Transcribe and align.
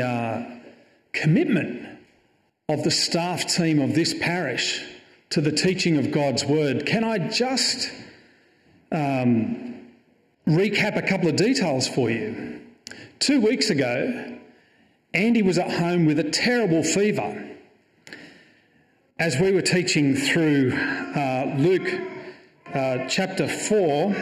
uh, 0.00 0.42
commitment 1.12 1.88
of 2.68 2.82
the 2.82 2.90
staff 2.90 3.46
team 3.46 3.80
of 3.80 3.94
this 3.94 4.14
parish 4.14 4.82
to 5.30 5.40
the 5.40 5.52
teaching 5.52 5.98
of 5.98 6.10
God's 6.10 6.44
word, 6.44 6.86
can 6.86 7.04
I 7.04 7.18
just 7.18 7.90
um, 8.92 9.88
recap 10.46 10.96
a 10.96 11.02
couple 11.02 11.28
of 11.28 11.36
details 11.36 11.88
for 11.88 12.10
you? 12.10 12.60
Two 13.18 13.40
weeks 13.40 13.70
ago, 13.70 14.38
Andy 15.12 15.42
was 15.42 15.58
at 15.58 15.70
home 15.70 16.06
with 16.06 16.18
a 16.18 16.30
terrible 16.30 16.82
fever. 16.82 17.50
As 19.18 19.38
we 19.38 19.52
were 19.52 19.62
teaching 19.62 20.16
through 20.16 20.72
uh, 20.72 21.54
Luke 21.56 22.00
uh, 22.72 23.06
chapter 23.08 23.46
4, 23.46 24.14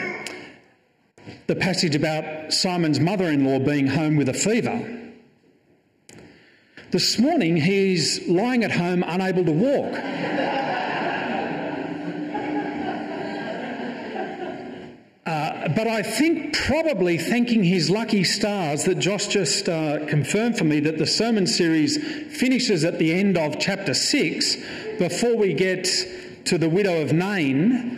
the 1.46 1.56
passage 1.56 1.94
about 1.94 2.52
Simon's 2.52 3.00
mother 3.00 3.26
in 3.26 3.44
law 3.44 3.58
being 3.58 3.86
home 3.86 4.16
with 4.16 4.28
a 4.28 4.34
fever. 4.34 5.01
This 6.92 7.18
morning, 7.18 7.56
he's 7.56 8.28
lying 8.28 8.64
at 8.64 8.70
home 8.70 9.02
unable 9.02 9.46
to 9.46 9.50
walk. 9.50 9.94
Uh, 15.24 15.68
but 15.68 15.86
I 15.88 16.02
think 16.02 16.54
probably 16.54 17.16
thanking 17.16 17.64
his 17.64 17.88
lucky 17.88 18.24
stars 18.24 18.84
that 18.84 18.96
Josh 18.98 19.28
just 19.28 19.70
uh, 19.70 20.04
confirmed 20.04 20.58
for 20.58 20.64
me 20.64 20.80
that 20.80 20.98
the 20.98 21.06
sermon 21.06 21.46
series 21.46 21.96
finishes 22.36 22.84
at 22.84 22.98
the 22.98 23.14
end 23.14 23.38
of 23.38 23.58
chapter 23.58 23.94
6 23.94 24.56
before 24.98 25.34
we 25.34 25.54
get 25.54 25.88
to 26.44 26.58
the 26.58 26.68
widow 26.68 27.00
of 27.00 27.14
Nain, 27.14 27.96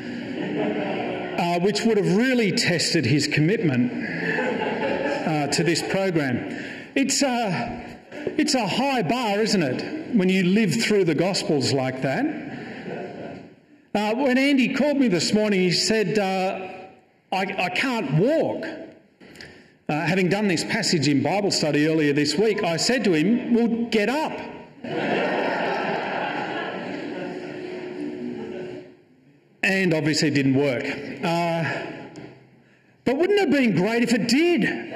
uh, 1.36 1.58
which 1.58 1.83
would 1.83 1.97
have 1.97 2.16
really 2.16 2.52
tested 2.52 3.06
his 3.06 3.27
commitment 3.27 3.91
uh, 5.27 5.48
to 5.48 5.64
this 5.64 5.83
program. 5.83 6.62
It's 6.95 7.20
a, 7.22 7.94
it's 8.38 8.55
a 8.55 8.66
high 8.66 9.02
bar, 9.02 9.41
isn't 9.41 9.62
it, 9.62 10.14
when 10.14 10.28
you 10.28 10.45
live 10.45 10.74
through 10.74 11.05
the 11.05 11.14
Gospels 11.14 11.73
like 11.73 12.03
that? 12.03 12.25
Uh, 13.94 14.14
when 14.14 14.39
Andy 14.39 14.75
called 14.75 14.97
me 14.97 15.08
this 15.08 15.33
morning, 15.33 15.61
he 15.61 15.70
said, 15.70 16.19
uh, 16.19 16.69
I, 17.33 17.64
I 17.64 17.69
can't 17.70 18.14
walk. 18.14 18.64
Uh, 19.86 19.92
having 19.92 20.28
done 20.28 20.48
this 20.48 20.64
passage 20.64 21.08
in 21.08 21.22
Bible 21.22 21.50
study 21.50 21.86
earlier 21.86 22.12
this 22.12 22.36
week, 22.36 22.64
I 22.64 22.77
said 22.77 23.05
to 23.05 23.12
him, 23.12 23.55
Well, 23.55 23.89
get 23.91 24.08
up. 24.08 24.33
and 29.62 29.95
obviously 29.95 30.28
it 30.28 30.34
didn't 30.34 30.55
work. 30.55 30.84
Uh, 31.22 31.86
but 33.05 33.17
wouldn't 33.17 33.39
it 33.39 33.48
have 33.48 33.50
been 33.50 33.75
great 33.75 34.02
if 34.02 34.12
it 34.12 34.28
did? 34.28 34.95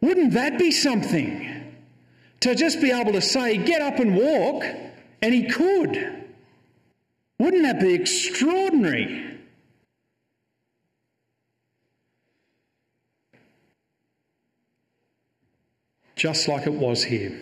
Wouldn't 0.00 0.32
that 0.32 0.58
be 0.58 0.70
something? 0.70 1.59
To 2.40 2.54
just 2.54 2.80
be 2.80 2.90
able 2.90 3.12
to 3.12 3.20
say, 3.20 3.56
Get 3.56 3.82
up 3.82 3.98
and 3.98 4.16
walk, 4.16 4.64
and 5.22 5.34
he 5.34 5.44
could. 5.44 6.26
Wouldn't 7.38 7.62
that 7.62 7.80
be 7.80 7.94
extraordinary? 7.94 9.30
just 16.20 16.48
like 16.48 16.66
it 16.66 16.74
was 16.74 17.02
here. 17.02 17.32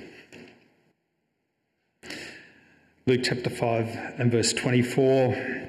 Luke 3.06 3.22
chapter 3.24 3.50
5 3.50 4.14
and 4.18 4.30
verse 4.30 4.52
24 4.52 5.64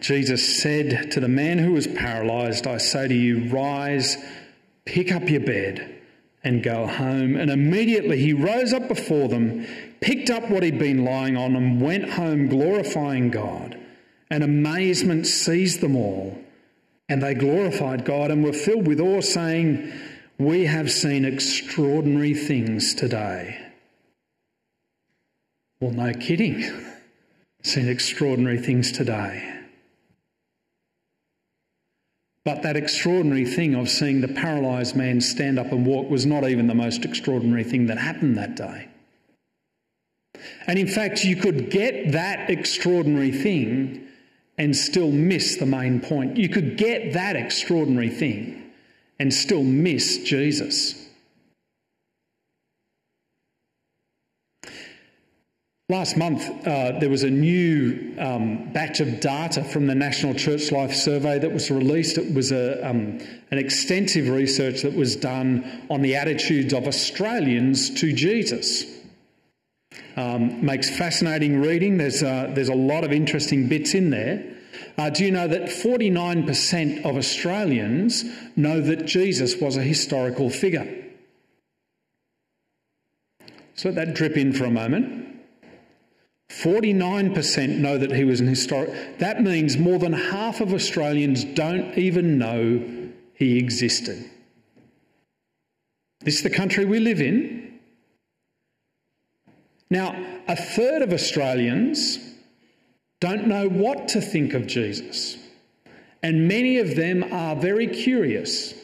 Jesus 0.00 0.60
said 0.60 1.12
to 1.12 1.20
the 1.20 1.28
man 1.28 1.58
who 1.58 1.74
was 1.74 1.86
paralyzed, 1.86 2.66
I 2.66 2.78
say 2.78 3.06
to 3.06 3.14
you, 3.14 3.48
rise, 3.48 4.16
pick 4.84 5.12
up 5.12 5.28
your 5.28 5.42
bed, 5.42 5.91
and 6.44 6.62
go 6.62 6.86
home. 6.86 7.36
And 7.36 7.50
immediately 7.50 8.18
he 8.18 8.32
rose 8.32 8.72
up 8.72 8.88
before 8.88 9.28
them, 9.28 9.66
picked 10.00 10.30
up 10.30 10.50
what 10.50 10.62
he'd 10.62 10.78
been 10.78 11.04
lying 11.04 11.36
on, 11.36 11.54
and 11.56 11.80
went 11.80 12.10
home 12.10 12.48
glorifying 12.48 13.30
God. 13.30 13.78
And 14.30 14.42
amazement 14.42 15.26
seized 15.26 15.80
them 15.80 15.96
all. 15.96 16.38
And 17.08 17.22
they 17.22 17.34
glorified 17.34 18.04
God 18.04 18.30
and 18.30 18.42
were 18.42 18.52
filled 18.52 18.86
with 18.86 19.00
awe, 19.00 19.20
saying, 19.20 19.92
we 20.38 20.64
have 20.64 20.90
seen 20.90 21.24
extraordinary 21.24 22.34
things 22.34 22.94
today. 22.94 23.58
Well, 25.80 25.92
no 25.92 26.12
kidding. 26.14 26.62
seen 27.62 27.88
extraordinary 27.88 28.58
things 28.58 28.90
today. 28.90 29.51
But 32.44 32.62
that 32.62 32.76
extraordinary 32.76 33.44
thing 33.44 33.74
of 33.74 33.88
seeing 33.88 34.20
the 34.20 34.28
paralysed 34.28 34.96
man 34.96 35.20
stand 35.20 35.58
up 35.58 35.70
and 35.70 35.86
walk 35.86 36.10
was 36.10 36.26
not 36.26 36.48
even 36.48 36.66
the 36.66 36.74
most 36.74 37.04
extraordinary 37.04 37.62
thing 37.62 37.86
that 37.86 37.98
happened 37.98 38.36
that 38.36 38.56
day. 38.56 38.88
And 40.66 40.78
in 40.78 40.88
fact, 40.88 41.24
you 41.24 41.36
could 41.36 41.70
get 41.70 42.12
that 42.12 42.50
extraordinary 42.50 43.30
thing 43.30 44.08
and 44.58 44.76
still 44.76 45.10
miss 45.10 45.56
the 45.56 45.66
main 45.66 46.00
point. 46.00 46.36
You 46.36 46.48
could 46.48 46.76
get 46.76 47.12
that 47.12 47.36
extraordinary 47.36 48.10
thing 48.10 48.70
and 49.18 49.32
still 49.32 49.62
miss 49.62 50.18
Jesus. 50.24 51.01
Last 55.92 56.16
month, 56.16 56.66
uh, 56.66 56.98
there 57.00 57.10
was 57.10 57.22
a 57.22 57.28
new 57.28 58.14
um, 58.18 58.72
batch 58.72 59.00
of 59.00 59.20
data 59.20 59.62
from 59.62 59.86
the 59.86 59.94
National 59.94 60.32
Church 60.32 60.72
Life 60.72 60.94
Survey 60.94 61.38
that 61.38 61.52
was 61.52 61.70
released. 61.70 62.16
It 62.16 62.32
was 62.32 62.50
a, 62.50 62.88
um, 62.88 63.18
an 63.50 63.58
extensive 63.58 64.30
research 64.30 64.80
that 64.84 64.94
was 64.94 65.16
done 65.16 65.84
on 65.90 66.00
the 66.00 66.16
attitudes 66.16 66.72
of 66.72 66.86
Australians 66.86 67.90
to 68.00 68.10
Jesus. 68.10 68.86
Um, 70.16 70.64
makes 70.64 70.88
fascinating 70.88 71.60
reading. 71.60 71.98
There's, 71.98 72.22
uh, 72.22 72.50
there's 72.54 72.70
a 72.70 72.74
lot 72.74 73.04
of 73.04 73.12
interesting 73.12 73.68
bits 73.68 73.92
in 73.92 74.08
there. 74.08 74.42
Uh, 74.96 75.10
do 75.10 75.26
you 75.26 75.30
know 75.30 75.46
that 75.46 75.64
49% 75.64 77.04
of 77.04 77.18
Australians 77.18 78.24
know 78.56 78.80
that 78.80 79.04
Jesus 79.04 79.56
was 79.60 79.76
a 79.76 79.82
historical 79.82 80.48
figure? 80.48 81.04
So 83.74 83.90
let 83.90 83.96
that 83.96 84.14
drip 84.14 84.38
in 84.38 84.54
for 84.54 84.64
a 84.64 84.70
moment. 84.70 85.31
49% 86.60 87.78
know 87.78 87.96
that 87.96 88.12
he 88.12 88.24
was 88.24 88.40
an 88.40 88.46
historic. 88.46 89.18
That 89.18 89.42
means 89.42 89.78
more 89.78 89.98
than 89.98 90.12
half 90.12 90.60
of 90.60 90.74
Australians 90.74 91.44
don't 91.44 91.96
even 91.96 92.38
know 92.38 93.10
he 93.34 93.58
existed. 93.58 94.30
This 96.20 96.36
is 96.36 96.42
the 96.42 96.50
country 96.50 96.84
we 96.84 97.00
live 97.00 97.20
in. 97.20 97.80
Now, 99.90 100.14
a 100.46 100.56
third 100.56 101.02
of 101.02 101.12
Australians 101.12 102.18
don't 103.20 103.46
know 103.46 103.68
what 103.68 104.08
to 104.08 104.20
think 104.20 104.52
of 104.52 104.66
Jesus. 104.66 105.36
And 106.22 106.48
many 106.48 106.78
of 106.78 106.96
them 106.96 107.24
are 107.32 107.56
very 107.56 107.86
curious. 107.86 108.74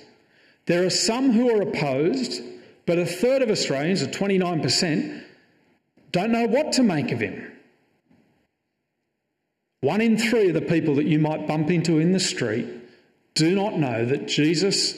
There 0.67 0.85
are 0.85 0.91
some 0.91 1.33
who 1.33 1.51
are 1.51 1.63
opposed, 1.63 2.43
but 2.87 2.99
a 2.99 3.07
third 3.07 3.43
of 3.43 3.51
Australians, 3.51 4.03
or 4.03 4.07
29%, 4.07 5.23
don't 6.13 6.33
know 6.33 6.47
what 6.47 6.73
to 6.73 6.83
make 6.83 7.13
of 7.13 7.21
him. 7.21 7.48
One 9.81 10.01
in 10.01 10.19
three 10.19 10.49
of 10.49 10.55
the 10.55 10.61
people 10.61 10.97
that 10.97 11.07
you 11.07 11.19
might 11.19 11.47
bump 11.47 11.71
into 11.71 11.99
in 11.99 12.13
the 12.13 12.21
street 12.21 12.67
do 13.35 13.55
not 13.55 13.79
know 13.79 14.05
that 14.05 14.27
Jesus 14.27 14.97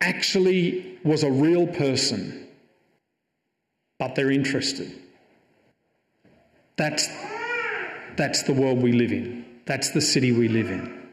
actually 0.00 0.98
was 1.02 1.22
a 1.22 1.30
real 1.30 1.66
person, 1.66 2.46
but 3.98 4.14
they're 4.14 4.30
interested. 4.30 4.92
That's 6.76 7.08
that's 8.16 8.42
the 8.42 8.52
world 8.52 8.82
we 8.82 8.92
live 8.92 9.12
in. 9.12 9.46
That's 9.64 9.90
the 9.90 10.00
city 10.00 10.32
we 10.32 10.48
live 10.48 10.70
in. 10.70 11.08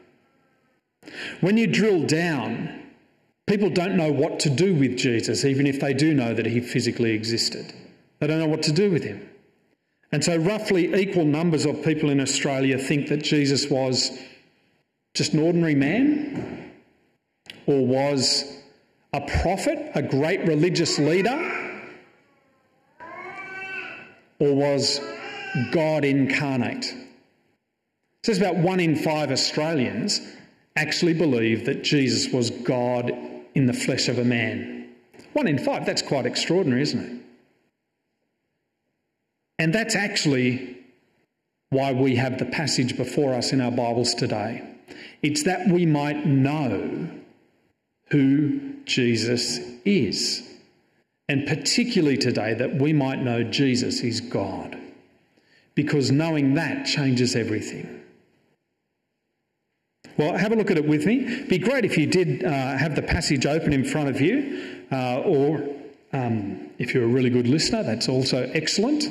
When 1.40 1.58
you 1.58 1.68
drill 1.68 2.06
down, 2.06 2.84
people 3.46 3.70
don't 3.70 3.96
know 3.96 4.12
what 4.12 4.40
to 4.42 4.50
do 4.50 4.76
with 4.76 4.98
Jesus, 4.98 5.46
even 5.46 5.68
if 5.68 5.80
they 5.80 5.94
do 5.94 6.14
know 6.14 6.34
that 6.34 6.46
he 6.46 6.60
physically 6.60 7.12
existed. 7.12 7.74
They 8.20 8.28
don't 8.28 8.40
know 8.40 8.48
what 8.48 8.64
to 8.64 8.74
do 8.74 8.92
with 8.92 9.04
him. 9.04 9.30
And 10.12 10.24
so, 10.24 10.38
roughly 10.38 10.96
equal 10.96 11.26
numbers 11.26 11.66
of 11.66 11.84
people 11.84 12.10
in 12.10 12.20
Australia 12.22 12.78
think 12.78 13.10
that 13.10 13.24
Jesus 13.24 13.70
was 13.70 14.18
just 15.14 15.34
an 15.34 15.40
ordinary 15.40 15.76
man 15.76 16.72
or 17.66 17.86
was 17.86 18.62
a 19.14 19.22
prophet, 19.22 19.92
a 19.96 20.02
great 20.02 20.48
religious 20.48 20.98
leader, 20.98 21.38
or 24.40 24.54
was 24.54 25.02
God 25.72 26.06
incarnate. 26.06 26.86
So, 28.24 28.32
it's 28.32 28.40
about 28.40 28.58
one 28.58 28.80
in 28.80 28.96
five 28.96 29.32
Australians 29.32 30.22
actually 30.78 31.16
believe 31.16 31.66
that 31.66 31.84
Jesus 31.84 32.32
was 32.32 32.50
God 32.52 33.12
in 33.56 33.66
the 33.66 33.74
flesh 33.74 34.08
of 34.08 34.20
a 34.20 34.24
man. 34.24 34.90
One 35.34 35.48
in 35.48 35.58
five, 35.58 35.86
that's 35.86 36.02
quite 36.02 36.26
extraordinary, 36.26 36.84
isn't 36.84 37.00
it? 37.00 37.17
And 39.60 39.74
that's 39.74 39.96
actually 39.96 40.78
why 41.70 41.92
we 41.94 42.16
have 42.16 42.38
the 42.38 42.46
passage 42.46 42.96
before 42.96 43.34
us 43.34 43.52
in 43.52 43.62
our 43.62 43.72
Bibles 43.72 44.14
today. 44.14 44.64
It's 45.22 45.44
that 45.44 45.68
we 45.68 45.86
might 45.86 46.26
know 46.26 47.10
who 48.10 48.74
Jesus 48.86 49.60
is. 49.84 50.44
and 51.30 51.46
particularly 51.46 52.18
today 52.18 52.54
that 52.54 52.76
we 52.76 52.94
might 52.94 53.22
know 53.22 53.44
Jesus 53.44 54.02
is 54.02 54.22
God. 54.22 54.78
Because 55.76 56.12
knowing 56.12 56.56
that 56.56 56.86
changes 56.86 57.36
everything. 57.36 58.02
Well, 60.18 60.36
have 60.36 60.52
a 60.52 60.56
look 60.56 60.72
at 60.72 60.78
it 60.78 60.88
with 60.88 61.06
me. 61.06 61.26
It'd 61.26 61.50
be 61.50 61.60
great 61.60 61.86
if 61.86 61.98
you 61.98 62.08
did 62.08 62.44
uh, 62.44 62.50
have 62.50 62.96
the 62.96 63.04
passage 63.04 63.46
open 63.46 63.72
in 63.72 63.84
front 63.84 64.10
of 64.10 64.20
you, 64.20 64.86
uh, 64.92 65.20
or 65.20 65.64
um, 66.14 66.72
if 66.80 66.94
you're 66.94 67.04
a 67.04 67.08
really 67.08 67.30
good 67.30 67.48
listener, 67.48 67.84
that's 67.84 68.10
also 68.10 68.50
excellent. 68.54 69.04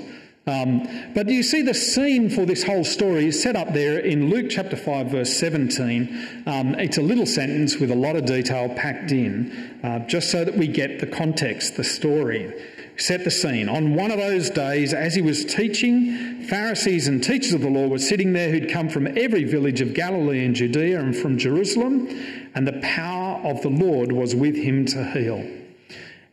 Um, 0.48 0.86
but 1.12 1.28
you 1.28 1.42
see, 1.42 1.62
the 1.62 1.74
scene 1.74 2.30
for 2.30 2.46
this 2.46 2.62
whole 2.62 2.84
story 2.84 3.26
is 3.26 3.42
set 3.42 3.56
up 3.56 3.72
there 3.72 3.98
in 3.98 4.30
Luke 4.30 4.46
chapter 4.48 4.76
5, 4.76 5.10
verse 5.10 5.36
17. 5.36 6.44
Um, 6.46 6.76
it's 6.76 6.98
a 6.98 7.02
little 7.02 7.26
sentence 7.26 7.78
with 7.78 7.90
a 7.90 7.96
lot 7.96 8.14
of 8.14 8.26
detail 8.26 8.68
packed 8.68 9.10
in, 9.10 9.80
uh, 9.82 10.06
just 10.06 10.30
so 10.30 10.44
that 10.44 10.54
we 10.54 10.68
get 10.68 11.00
the 11.00 11.06
context, 11.08 11.76
the 11.76 11.82
story. 11.82 12.54
Set 12.96 13.24
the 13.24 13.30
scene. 13.32 13.68
On 13.68 13.96
one 13.96 14.12
of 14.12 14.18
those 14.18 14.48
days, 14.48 14.94
as 14.94 15.16
he 15.16 15.20
was 15.20 15.44
teaching, 15.44 16.44
Pharisees 16.44 17.08
and 17.08 17.24
teachers 17.24 17.52
of 17.52 17.62
the 17.62 17.68
law 17.68 17.88
were 17.88 17.98
sitting 17.98 18.32
there 18.32 18.52
who'd 18.52 18.70
come 18.70 18.88
from 18.88 19.08
every 19.18 19.42
village 19.42 19.80
of 19.80 19.94
Galilee 19.94 20.44
and 20.44 20.54
Judea 20.54 21.00
and 21.00 21.16
from 21.16 21.38
Jerusalem, 21.38 22.06
and 22.54 22.68
the 22.68 22.80
power 22.84 23.40
of 23.42 23.62
the 23.62 23.68
Lord 23.68 24.12
was 24.12 24.36
with 24.36 24.54
him 24.54 24.86
to 24.86 25.10
heal. 25.10 25.65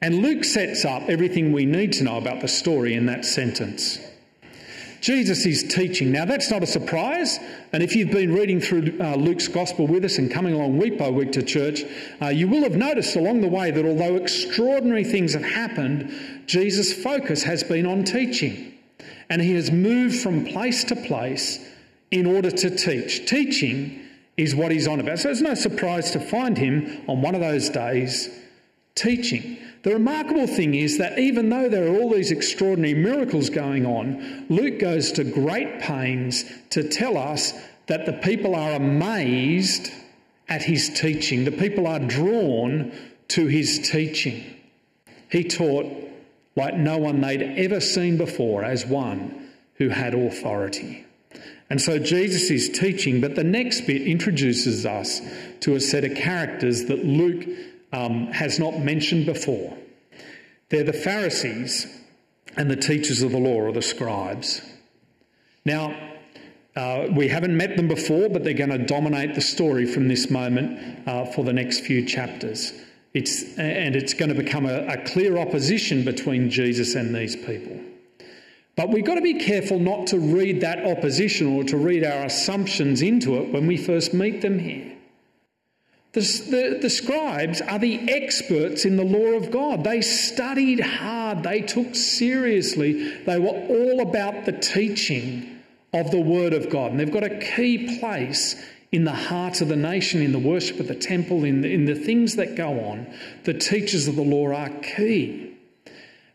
And 0.03 0.21
Luke 0.21 0.43
sets 0.43 0.83
up 0.83 1.03
everything 1.07 1.53
we 1.53 1.65
need 1.65 1.93
to 1.93 2.03
know 2.03 2.17
about 2.17 2.41
the 2.41 2.49
story 2.49 2.93
in 2.93 3.05
that 3.05 3.23
sentence. 3.23 3.99
Jesus 4.99 5.45
is 5.45 5.63
teaching. 5.63 6.11
Now, 6.11 6.25
that's 6.25 6.51
not 6.51 6.61
a 6.61 6.67
surprise. 6.67 7.39
And 7.71 7.81
if 7.81 7.95
you've 7.95 8.11
been 8.11 8.33
reading 8.33 8.59
through 8.59 8.97
uh, 8.99 9.15
Luke's 9.15 9.47
gospel 9.47 9.87
with 9.87 10.03
us 10.03 10.17
and 10.17 10.29
coming 10.29 10.55
along 10.55 10.77
week 10.77 10.97
by 10.97 11.09
week 11.09 11.31
to 11.31 11.41
church, 11.41 11.83
uh, 12.21 12.27
you 12.27 12.49
will 12.49 12.63
have 12.63 12.75
noticed 12.75 13.15
along 13.15 13.39
the 13.39 13.47
way 13.47 13.71
that 13.71 13.85
although 13.85 14.17
extraordinary 14.17 15.05
things 15.05 15.35
have 15.35 15.45
happened, 15.45 16.13
Jesus' 16.47 16.91
focus 16.91 17.43
has 17.43 17.63
been 17.63 17.85
on 17.85 18.03
teaching. 18.03 18.73
And 19.29 19.41
he 19.41 19.53
has 19.53 19.71
moved 19.71 20.17
from 20.19 20.43
place 20.43 20.83
to 20.85 20.97
place 20.97 21.65
in 22.11 22.25
order 22.25 22.51
to 22.51 22.75
teach. 22.75 23.25
Teaching 23.25 24.01
is 24.35 24.53
what 24.53 24.69
he's 24.69 24.85
on 24.85 24.99
about. 24.99 25.19
So 25.19 25.29
it's 25.29 25.39
no 25.39 25.53
surprise 25.53 26.11
to 26.11 26.19
find 26.19 26.57
him 26.57 27.05
on 27.07 27.21
one 27.21 27.35
of 27.35 27.41
those 27.41 27.69
days 27.69 28.29
teaching. 28.95 29.57
The 29.83 29.93
remarkable 29.93 30.47
thing 30.47 30.75
is 30.75 30.97
that 30.97 31.19
even 31.19 31.49
though 31.49 31.67
there 31.67 31.87
are 31.87 31.95
all 31.95 32.09
these 32.09 32.31
extraordinary 32.31 32.93
miracles 32.93 33.49
going 33.49 33.85
on, 33.85 34.45
Luke 34.49 34.79
goes 34.79 35.11
to 35.13 35.25
great 35.25 35.79
pains 35.81 36.45
to 36.69 36.87
tell 36.87 37.17
us 37.17 37.53
that 37.87 38.05
the 38.05 38.13
people 38.13 38.55
are 38.55 38.71
amazed 38.71 39.91
at 40.47 40.63
his 40.63 40.89
teaching. 40.89 41.43
The 41.43 41.51
people 41.51 41.85
are 41.85 41.99
drawn 41.99 42.93
to 43.29 43.47
his 43.47 43.89
teaching. 43.89 44.43
He 45.29 45.43
taught 45.43 45.85
like 46.55 46.75
no 46.75 46.97
one 46.97 47.19
they'd 47.19 47.41
ever 47.41 47.81
seen 47.81 48.17
before 48.17 48.63
as 48.63 48.85
one 48.85 49.49
who 49.75 49.89
had 49.89 50.13
authority. 50.13 51.05
And 51.69 51.81
so 51.81 51.97
Jesus 51.99 52.51
is 52.51 52.69
teaching, 52.69 53.19
but 53.19 53.35
the 53.35 53.43
next 53.43 53.81
bit 53.81 54.03
introduces 54.03 54.85
us 54.85 55.21
to 55.61 55.75
a 55.75 55.79
set 55.81 56.05
of 56.05 56.15
characters 56.15 56.85
that 56.85 57.03
Luke 57.03 57.45
um, 57.93 58.27
has 58.27 58.59
not 58.59 58.79
mentioned 58.79 59.25
before. 59.25 59.77
They're 60.69 60.83
the 60.83 60.91
Pharisees 60.91 61.87
and 62.57 62.69
the 62.69 62.75
teachers 62.75 63.21
of 63.21 63.31
the 63.31 63.37
law 63.37 63.61
or 63.61 63.71
the 63.71 63.81
scribes. 63.81 64.61
Now, 65.65 66.11
uh, 66.75 67.07
we 67.15 67.27
haven't 67.27 67.55
met 67.55 67.77
them 67.77 67.87
before, 67.87 68.29
but 68.29 68.43
they're 68.43 68.53
going 68.53 68.71
to 68.71 68.79
dominate 68.79 69.35
the 69.35 69.41
story 69.41 69.85
from 69.85 70.07
this 70.07 70.29
moment 70.29 71.07
uh, 71.07 71.25
for 71.25 71.45
the 71.45 71.53
next 71.53 71.81
few 71.81 72.05
chapters. 72.05 72.73
It's, 73.13 73.57
and 73.59 73.95
it's 73.95 74.15
going 74.15 74.29
to 74.29 74.35
become 74.35 74.65
a, 74.65 74.87
a 74.87 75.05
clear 75.05 75.37
opposition 75.37 76.03
between 76.03 76.49
Jesus 76.49 76.95
and 76.95 77.13
these 77.13 77.35
people. 77.35 77.79
But 78.75 78.89
we've 78.89 79.05
got 79.05 79.15
to 79.15 79.21
be 79.21 79.35
careful 79.35 79.77
not 79.77 80.07
to 80.07 80.17
read 80.17 80.61
that 80.61 80.83
opposition 80.83 81.55
or 81.55 81.63
to 81.65 81.77
read 81.77 82.03
our 82.03 82.25
assumptions 82.25 83.03
into 83.03 83.35
it 83.35 83.53
when 83.53 83.67
we 83.67 83.77
first 83.77 84.15
meet 84.15 84.41
them 84.41 84.57
here. 84.57 84.92
The, 86.13 86.21
the, 86.21 86.79
the, 86.83 86.89
scribes 86.91 87.59
are 87.61 87.79
the 87.79 88.07
experts 88.07 88.85
in 88.85 88.97
the 88.97 89.03
law 89.03 89.35
of 89.35 89.49
God. 89.49 89.83
They 89.83 90.01
studied 90.01 90.79
hard, 90.79 91.41
they 91.41 91.61
took 91.61 91.95
seriously, 91.95 93.17
they 93.25 93.39
were 93.39 93.47
all 93.49 93.99
about 93.99 94.45
the 94.45 94.51
teaching 94.51 95.59
of 95.91 96.11
the 96.11 96.21
Word 96.21 96.53
of 96.53 96.69
God. 96.69 96.91
And 96.91 96.99
they've 96.99 97.11
got 97.11 97.23
a 97.23 97.39
key 97.39 97.99
place 97.99 98.63
in 98.91 99.05
the 99.05 99.11
heart 99.11 99.59
of 99.61 99.69
the 99.69 99.75
nation, 99.75 100.21
in 100.21 100.33
the 100.33 100.39
worship 100.39 100.79
of 100.79 100.87
the 100.87 100.93
temple, 100.93 101.43
in 101.43 101.61
the, 101.61 101.73
in 101.73 101.85
the 101.85 101.95
things 101.95 102.35
that 102.35 102.55
go 102.55 102.79
on. 102.81 103.11
The 103.45 103.55
teachers 103.55 104.07
of 104.07 104.15
the 104.15 104.21
law 104.21 104.53
are 104.53 104.69
key. 104.69 105.57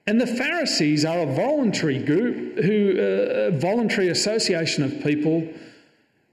And 0.08 0.20
the 0.20 0.26
Pharisees 0.26 1.04
are 1.04 1.20
a 1.20 1.26
voluntary 1.26 2.00
group, 2.00 2.58
who, 2.64 2.96
uh, 2.98 3.48
a 3.48 3.50
voluntary 3.52 4.08
association 4.08 4.82
of 4.82 5.04
people 5.04 5.46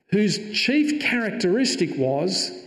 whose 0.07 0.39
chief 0.59 0.99
characteristic 0.99 1.95
was 1.95 2.64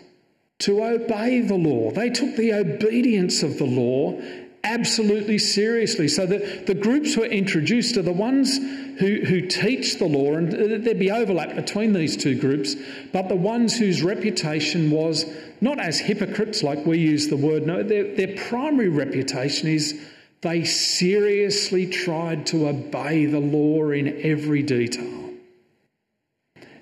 to 0.61 0.83
obey 0.83 1.41
the 1.41 1.55
law. 1.55 1.91
They 1.91 2.11
took 2.11 2.37
the 2.37 2.53
obedience 2.53 3.43
of 3.43 3.59
the 3.59 3.65
law 3.65 4.21
absolutely 4.65 5.39
seriously. 5.39 6.09
So 6.09 6.27
that 6.27 6.67
the 6.67 6.75
groups 6.75 7.17
were 7.17 7.27
introduced 7.27 7.97
are 7.97 8.03
the 8.03 8.13
ones 8.13 8.57
who, 8.57 9.25
who 9.25 9.43
teach 9.43 9.99
the 9.99 10.07
law, 10.07 10.35
and 10.35 10.51
there'd 10.51 10.99
be 10.99 11.11
overlap 11.11 11.55
between 11.55 11.93
these 11.93 12.17
two 12.17 12.39
groups, 12.39 12.75
but 13.13 13.29
the 13.29 13.37
ones 13.37 13.79
whose 13.79 14.03
reputation 14.03 14.91
was 14.91 15.25
not 15.61 15.79
as 15.79 15.99
hypocrites 15.99 16.63
like 16.63 16.85
we 16.85 16.99
use 16.99 17.29
the 17.29 17.37
word, 17.37 17.67
no, 17.67 17.83
their, 17.83 18.15
their 18.15 18.37
primary 18.37 18.89
reputation 18.89 19.69
is 19.69 19.99
they 20.41 20.65
seriously 20.65 21.87
tried 21.87 22.47
to 22.47 22.69
obey 22.69 23.27
the 23.27 23.41
law 23.41 23.91
in 23.91 24.21
every 24.23 24.63
detail. 24.63 25.31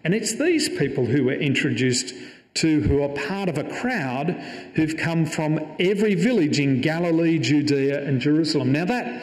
And 0.05 0.14
it's 0.14 0.37
these 0.37 0.69
people 0.69 1.06
who 1.06 1.25
were 1.25 1.32
introduced 1.32 2.14
to 2.56 2.81
who 2.81 3.03
are 3.03 3.08
part 3.08 3.49
of 3.49 3.58
a 3.58 3.64
crowd 3.64 4.31
who've 4.75 4.97
come 4.97 5.26
from 5.26 5.61
every 5.79 6.14
village 6.14 6.58
in 6.58 6.81
Galilee, 6.81 7.38
Judea, 7.38 8.06
and 8.06 8.20
Jerusalem. 8.20 8.73
Now, 8.73 8.85
that 8.87 9.23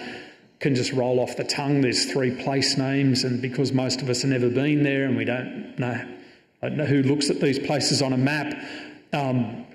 can 0.60 0.76
just 0.76 0.94
roll 0.94 1.20
off 1.20 1.36
the 1.36 1.44
tongue. 1.44 1.82
There's 1.82 2.12
three 2.12 2.32
place 2.32 2.78
names, 2.78 3.24
and 3.24 3.42
because 3.42 3.74
most 3.74 4.02
of 4.02 4.10
us 4.10 4.22
have 4.22 4.32
never 4.32 4.50
been 4.50 4.84
there 4.84 5.06
and 5.06 5.18
we 5.18 5.26
don't 5.26 5.78
know, 5.78 6.08
don't 6.62 6.78
know 6.78 6.86
who 6.86 7.04
looks 7.04 7.30
at 7.30 7.42
these 7.42 7.60
places 7.60 8.02
on 8.02 8.14
a 8.14 8.18
map, 8.18 8.54
um, 9.12 9.66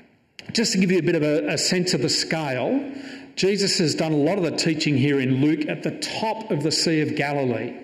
just 0.52 0.72
to 0.72 0.78
give 0.78 0.90
you 0.90 0.99
a 0.99 1.02
bit 1.02 1.14
of 1.14 1.22
a, 1.22 1.49
a 1.49 1.58
sense 1.58 1.93
of 1.93 2.00
the 2.00 2.08
scale, 2.08 2.93
Jesus 3.37 3.78
has 3.78 3.94
done 3.94 4.12
a 4.12 4.16
lot 4.16 4.38
of 4.38 4.44
the 4.44 4.56
teaching 4.56 4.96
here 4.96 5.20
in 5.20 5.43
Luke 5.43 5.69
at 5.69 5.82
the 5.82 5.99
top 5.99 6.50
of 6.50 6.62
the 6.62 6.72
Sea 6.72 7.02
of 7.02 7.14
Galilee. 7.14 7.76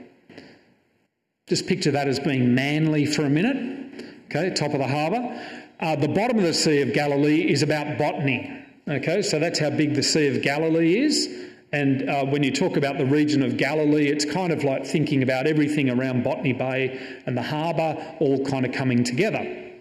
Just 1.46 1.66
picture 1.66 1.90
that 1.90 2.08
as 2.08 2.18
being 2.18 2.54
Manly 2.54 3.04
for 3.04 3.25
a 3.26 3.30
minute, 3.30 4.14
okay, 4.26 4.52
top 4.54 4.72
of 4.72 4.78
the 4.78 4.88
harbour. 4.88 5.62
Uh, 5.84 5.94
the 5.94 6.08
bottom 6.08 6.38
of 6.38 6.44
the 6.44 6.54
Sea 6.54 6.80
of 6.80 6.94
Galilee 6.94 7.42
is 7.42 7.62
about 7.62 7.98
Botany. 7.98 8.50
Okay, 8.88 9.20
so 9.20 9.38
that's 9.38 9.58
how 9.58 9.68
big 9.68 9.92
the 9.92 10.02
Sea 10.02 10.28
of 10.28 10.40
Galilee 10.40 10.96
is. 10.98 11.28
And 11.72 12.08
uh, 12.08 12.24
when 12.24 12.42
you 12.42 12.50
talk 12.50 12.78
about 12.78 12.96
the 12.96 13.04
region 13.04 13.42
of 13.42 13.58
Galilee, 13.58 14.06
it's 14.08 14.24
kind 14.24 14.50
of 14.50 14.64
like 14.64 14.86
thinking 14.86 15.22
about 15.22 15.46
everything 15.46 15.90
around 15.90 16.24
Botany 16.24 16.54
Bay 16.54 17.20
and 17.26 17.36
the 17.36 17.42
harbour 17.42 18.16
all 18.18 18.42
kind 18.46 18.64
of 18.64 18.72
coming 18.72 19.04
together. 19.04 19.72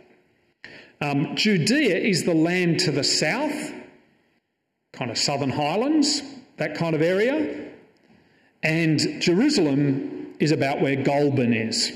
Um, 0.99 1.37
Judea 1.37 1.95
is 1.95 2.25
the 2.25 2.35
land 2.35 2.81
to 2.81 2.91
the 2.91 3.05
south, 3.05 3.71
kind 4.91 5.09
of 5.09 5.17
southern 5.17 5.51
highlands, 5.51 6.21
that 6.57 6.75
kind 6.75 6.95
of 6.95 7.01
area. 7.01 7.69
And 8.61 9.21
Jerusalem 9.21 10.35
is 10.41 10.51
about 10.51 10.81
where 10.81 10.97
Goulburn 10.97 11.53
is. 11.53 11.93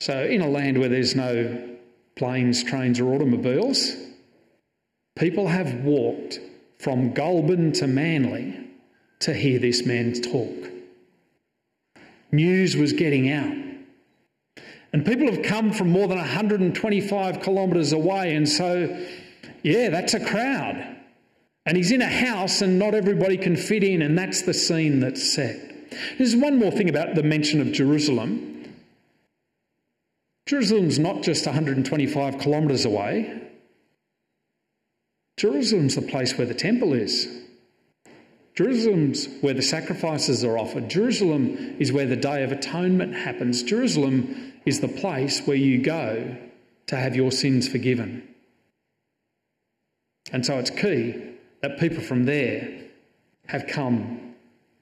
So, 0.00 0.24
in 0.24 0.40
a 0.40 0.48
land 0.48 0.78
where 0.78 0.88
there's 0.88 1.14
no 1.14 1.75
planes, 2.16 2.64
trains, 2.64 2.98
or 2.98 3.14
automobiles, 3.14 3.94
people 5.16 5.48
have 5.48 5.84
walked 5.84 6.40
from 6.78 7.12
Goulburn 7.12 7.72
to 7.72 7.86
Manly 7.86 8.58
to 9.20 9.34
hear 9.34 9.58
this 9.58 9.86
man 9.86 10.12
talk. 10.14 10.70
News 12.32 12.76
was 12.76 12.92
getting 12.92 13.30
out. 13.30 13.54
And 14.92 15.04
people 15.04 15.30
have 15.30 15.42
come 15.42 15.72
from 15.72 15.90
more 15.90 16.08
than 16.08 16.18
125 16.18 17.42
kilometres 17.42 17.92
away, 17.92 18.34
and 18.34 18.48
so, 18.48 19.06
yeah, 19.62 19.90
that's 19.90 20.14
a 20.14 20.24
crowd. 20.24 20.96
And 21.66 21.76
he's 21.76 21.92
in 21.92 22.00
a 22.00 22.08
house, 22.08 22.62
and 22.62 22.78
not 22.78 22.94
everybody 22.94 23.36
can 23.36 23.56
fit 23.56 23.84
in, 23.84 24.00
and 24.00 24.16
that's 24.16 24.42
the 24.42 24.54
scene 24.54 25.00
that's 25.00 25.34
set. 25.34 25.90
There's 26.16 26.36
one 26.36 26.58
more 26.58 26.70
thing 26.70 26.88
about 26.88 27.14
the 27.14 27.22
mention 27.22 27.60
of 27.60 27.72
Jerusalem. 27.72 28.55
Jerusalem's 30.46 30.98
not 30.98 31.22
just 31.22 31.44
125 31.44 32.38
kilometres 32.38 32.84
away. 32.84 33.42
Jerusalem's 35.36 35.96
the 35.96 36.02
place 36.02 36.38
where 36.38 36.46
the 36.46 36.54
temple 36.54 36.94
is. 36.94 37.28
Jerusalem's 38.54 39.28
where 39.42 39.52
the 39.52 39.62
sacrifices 39.62 40.42
are 40.42 40.56
offered. 40.56 40.88
Jerusalem 40.88 41.76
is 41.78 41.92
where 41.92 42.06
the 42.06 42.16
Day 42.16 42.42
of 42.42 42.52
Atonement 42.52 43.14
happens. 43.14 43.62
Jerusalem 43.62 44.54
is 44.64 44.80
the 44.80 44.88
place 44.88 45.46
where 45.46 45.56
you 45.56 45.82
go 45.82 46.36
to 46.86 46.96
have 46.96 47.14
your 47.14 47.30
sins 47.32 47.68
forgiven. 47.68 48.26
And 50.32 50.46
so 50.46 50.58
it's 50.58 50.70
key 50.70 51.22
that 51.60 51.78
people 51.78 52.02
from 52.02 52.24
there 52.24 52.84
have 53.46 53.66
come 53.66 54.34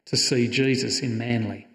to 0.07 0.17
see 0.17 0.47
Jesus 0.47 1.01
in 1.01 1.19
Manly. 1.19 1.67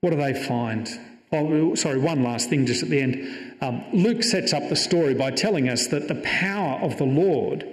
What 0.00 0.10
do 0.10 0.16
they 0.16 0.34
find? 0.34 0.88
Oh, 1.32 1.74
sorry, 1.74 1.98
one 1.98 2.22
last 2.22 2.48
thing 2.48 2.66
just 2.66 2.82
at 2.82 2.88
the 2.88 3.00
end. 3.00 3.56
Um, 3.60 3.84
Luke 3.92 4.22
sets 4.22 4.52
up 4.52 4.68
the 4.68 4.76
story 4.76 5.14
by 5.14 5.30
telling 5.30 5.68
us 5.68 5.86
that 5.88 6.08
the 6.08 6.16
power 6.16 6.80
of 6.80 6.96
the 6.96 7.04
Lord 7.04 7.66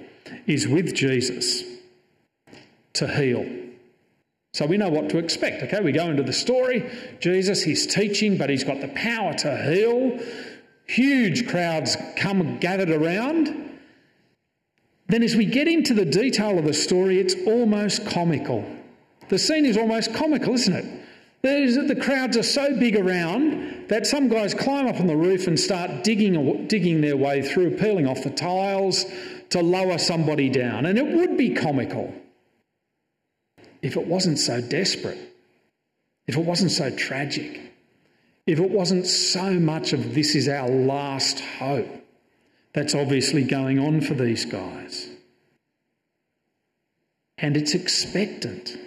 is 0.45 0.67
with 0.67 0.93
Jesus 0.93 1.63
to 2.93 3.07
heal. 3.07 3.45
So 4.53 4.65
we 4.65 4.77
know 4.77 4.89
what 4.89 5.09
to 5.09 5.17
expect. 5.19 5.63
Okay, 5.63 5.81
we 5.81 5.91
go 5.91 6.09
into 6.09 6.23
the 6.23 6.33
story. 6.33 6.89
Jesus, 7.19 7.63
he's 7.63 7.87
teaching, 7.87 8.37
but 8.37 8.49
he's 8.49 8.63
got 8.63 8.81
the 8.81 8.87
power 8.89 9.33
to 9.35 9.57
heal. 9.63 10.19
Huge 10.87 11.47
crowds 11.47 11.95
come 12.17 12.57
gathered 12.59 12.89
around. 12.89 13.79
Then, 15.07 15.23
as 15.23 15.35
we 15.35 15.45
get 15.45 15.67
into 15.67 15.93
the 15.93 16.05
detail 16.05 16.57
of 16.57 16.65
the 16.65 16.73
story, 16.73 17.19
it's 17.19 17.35
almost 17.45 18.05
comical. 18.07 18.65
The 19.29 19.39
scene 19.39 19.65
is 19.65 19.77
almost 19.77 20.13
comical, 20.13 20.53
isn't 20.53 20.73
it? 20.73 21.06
There's, 21.47 21.75
the 21.77 21.95
crowds 21.95 22.35
are 22.35 22.43
so 22.43 22.77
big 22.77 22.97
around 22.97 23.87
that 23.87 24.05
some 24.05 24.27
guys 24.27 24.53
climb 24.53 24.85
up 24.85 24.99
on 24.99 25.07
the 25.07 25.15
roof 25.15 25.47
and 25.47 25.57
start 25.57 26.03
digging, 26.03 26.67
digging 26.67 26.99
their 26.99 27.15
way 27.15 27.41
through, 27.41 27.77
peeling 27.77 28.05
off 28.05 28.23
the 28.23 28.29
tiles 28.29 29.05
to 29.51 29.61
lower 29.61 29.97
somebody 29.97 30.49
down. 30.49 30.85
And 30.85 30.99
it 30.99 31.07
would 31.07 31.37
be 31.37 31.53
comical 31.53 32.13
if 33.81 33.95
it 33.95 34.05
wasn't 34.07 34.39
so 34.39 34.59
desperate, 34.59 35.17
if 36.27 36.35
it 36.35 36.43
wasn't 36.43 36.71
so 36.71 36.93
tragic, 36.93 37.61
if 38.45 38.59
it 38.59 38.69
wasn't 38.69 39.07
so 39.07 39.53
much 39.53 39.93
of 39.93 40.15
this 40.15 40.35
is 40.35 40.49
our 40.49 40.67
last 40.67 41.39
hope 41.39 41.87
that's 42.73 42.93
obviously 42.93 43.45
going 43.45 43.79
on 43.79 44.01
for 44.01 44.15
these 44.15 44.43
guys. 44.43 45.07
And 47.37 47.55
it's 47.55 47.73
expectant. 47.73 48.77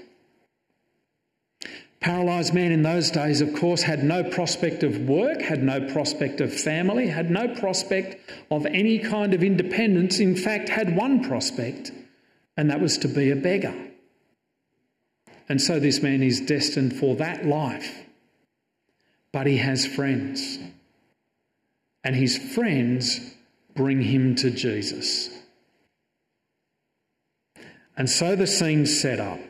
Paralysed 2.00 2.54
man 2.54 2.72
in 2.72 2.82
those 2.82 3.10
days, 3.10 3.42
of 3.42 3.52
course, 3.54 3.82
had 3.82 4.02
no 4.02 4.24
prospect 4.24 4.82
of 4.82 5.00
work, 5.00 5.42
had 5.42 5.62
no 5.62 5.82
prospect 5.92 6.40
of 6.40 6.52
family, 6.52 7.08
had 7.08 7.30
no 7.30 7.54
prospect 7.54 8.16
of 8.50 8.64
any 8.64 8.98
kind 8.98 9.34
of 9.34 9.42
independence. 9.42 10.18
In 10.18 10.34
fact, 10.34 10.70
had 10.70 10.96
one 10.96 11.22
prospect, 11.22 11.92
and 12.56 12.70
that 12.70 12.80
was 12.80 12.96
to 12.98 13.08
be 13.08 13.30
a 13.30 13.36
beggar. 13.36 13.74
And 15.50 15.60
so 15.60 15.78
this 15.78 16.02
man 16.02 16.22
is 16.22 16.40
destined 16.40 16.96
for 16.96 17.16
that 17.16 17.44
life. 17.44 18.04
But 19.32 19.46
he 19.46 19.58
has 19.58 19.84
friends. 19.84 20.58
And 22.02 22.16
his 22.16 22.38
friends 22.38 23.20
bring 23.74 24.00
him 24.00 24.36
to 24.36 24.50
Jesus. 24.50 25.28
And 27.94 28.08
so 28.08 28.36
the 28.36 28.46
scene's 28.46 28.98
set 28.98 29.20
up. 29.20 29.40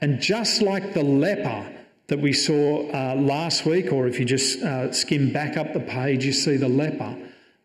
And 0.00 0.20
just 0.20 0.62
like 0.62 0.94
the 0.94 1.02
leper 1.02 1.72
that 2.06 2.20
we 2.20 2.32
saw 2.32 2.88
uh, 2.90 3.14
last 3.16 3.66
week, 3.66 3.92
or 3.92 4.06
if 4.06 4.18
you 4.18 4.24
just 4.24 4.62
uh, 4.62 4.92
skim 4.92 5.32
back 5.32 5.56
up 5.56 5.72
the 5.72 5.80
page, 5.80 6.24
you 6.24 6.32
see 6.32 6.56
the 6.56 6.68
leper. 6.68 7.16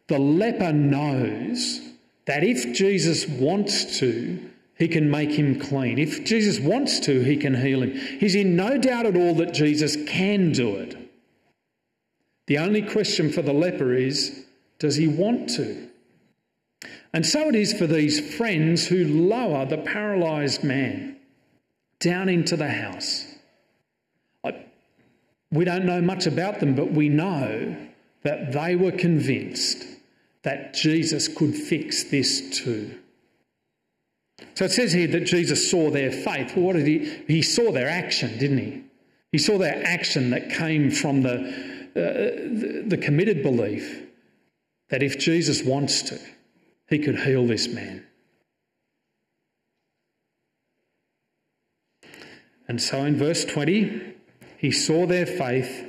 The 0.08 0.20
leper 0.20 0.74
knows 0.74 1.82
that 2.26 2.44
if 2.44 2.76
Jesus 2.76 3.28
wants 3.28 4.00
to, 4.00 4.50
he 4.78 4.88
can 4.88 5.10
make 5.10 5.32
him 5.32 5.60
clean. 5.60 6.00
If 6.00 6.26
Jesus 6.26 6.60
wants 6.60 7.00
to, 7.02 7.22
he 7.22 7.38
can 7.38 7.54
heal 7.54 7.84
him. 7.84 7.92
He's 7.92 8.36
in 8.36 8.56
no 8.56 8.78
doubt 8.78 9.06
at 9.06 9.16
all 9.16 9.36
that 9.36 9.54
Jesus 9.54 9.96
can 10.08 10.52
do 10.52 10.76
it. 10.76 10.98
The 12.48 12.58
only 12.58 12.82
question 12.82 13.32
for 13.32 13.42
the 13.42 13.54
leper 13.54 13.94
is 13.94 14.46
does 14.80 14.98
he 14.98 15.08
want 15.08 15.50
to? 15.52 15.88
And 17.14 17.26
so 17.26 17.48
it 17.48 17.56
is 17.56 17.72
for 17.72 17.88
these 17.88 18.36
friends 18.36 18.88
who 18.88 19.06
lower 19.06 19.66
the 19.66 19.78
paralysed 19.78 20.64
man 20.64 21.13
down 22.04 22.30
into 22.30 22.56
the 22.56 22.70
house. 22.70 23.26
We 25.54 25.66
don't 25.66 25.86
know 25.86 26.02
much 26.02 26.26
about 26.26 26.60
them, 26.60 26.76
but 26.76 26.92
we 26.92 27.10
know 27.10 27.78
that 28.24 28.54
they 28.54 28.76
were 28.76 28.92
convinced 28.92 29.86
that 30.42 30.74
Jesus 30.74 31.28
could 31.28 31.56
fix 31.56 32.06
this 32.06 32.58
too. 32.58 32.98
So 34.56 34.66
it 34.66 34.72
says 34.72 34.94
here 34.94 35.08
that 35.08 35.26
Jesus 35.26 35.70
saw 35.70 35.92
their 35.92 36.12
faith. 36.12 36.56
Well, 36.56 36.66
what 36.66 36.76
did 36.76 36.88
he? 36.88 37.24
He 37.28 37.42
saw 37.44 37.72
their 37.72 37.88
action, 37.88 38.38
didn't 38.40 38.58
he? 38.58 38.84
He 39.32 39.38
saw 39.38 39.60
their 39.60 39.84
action 39.86 40.32
that 40.32 40.50
came 40.50 40.90
from 40.90 41.22
the, 41.22 41.36
uh, 41.36 41.94
the, 41.96 42.84
the 42.88 42.98
committed 42.98 43.44
belief 43.44 44.08
that 44.90 45.04
if 45.04 45.20
Jesus 45.20 45.64
wants 45.64 46.02
to, 46.04 46.20
he 46.90 46.98
could 46.98 47.20
heal 47.20 47.46
this 47.46 47.68
man. 47.68 48.06
And 52.68 52.82
so 52.82 53.04
in 53.06 53.18
verse 53.18 53.46
20, 53.46 54.14
he 54.58 54.72
saw 54.72 55.06
their 55.06 55.26
faith 55.26 55.86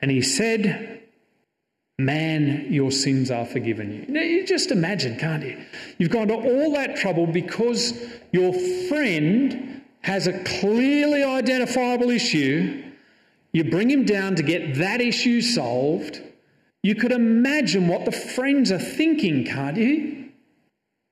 and 0.00 0.10
he 0.10 0.22
said, 0.22 1.02
Man, 1.98 2.66
your 2.70 2.90
sins 2.90 3.30
are 3.30 3.46
forgiven 3.46 3.90
you. 3.90 4.04
Now, 4.06 4.20
you 4.20 4.46
just 4.46 4.70
imagine, 4.70 5.18
can't 5.18 5.42
you? 5.42 5.64
You've 5.96 6.10
gone 6.10 6.28
to 6.28 6.34
all 6.34 6.72
that 6.72 6.96
trouble 6.96 7.26
because 7.26 7.98
your 8.32 8.52
friend 8.88 9.82
has 10.02 10.26
a 10.26 10.44
clearly 10.44 11.24
identifiable 11.24 12.10
issue. 12.10 12.84
You 13.52 13.64
bring 13.64 13.90
him 13.90 14.04
down 14.04 14.36
to 14.36 14.42
get 14.42 14.74
that 14.74 15.00
issue 15.00 15.40
solved. 15.40 16.20
You 16.82 16.94
could 16.94 17.12
imagine 17.12 17.88
what 17.88 18.04
the 18.04 18.12
friends 18.12 18.70
are 18.70 18.78
thinking, 18.78 19.46
can't 19.46 19.78
you? 19.78 20.28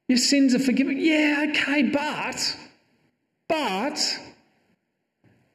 Your 0.08 0.18
sins 0.18 0.54
are 0.54 0.58
forgiven. 0.58 0.98
Yeah, 0.98 1.46
okay, 1.48 1.84
but, 1.84 2.56
but, 3.48 4.20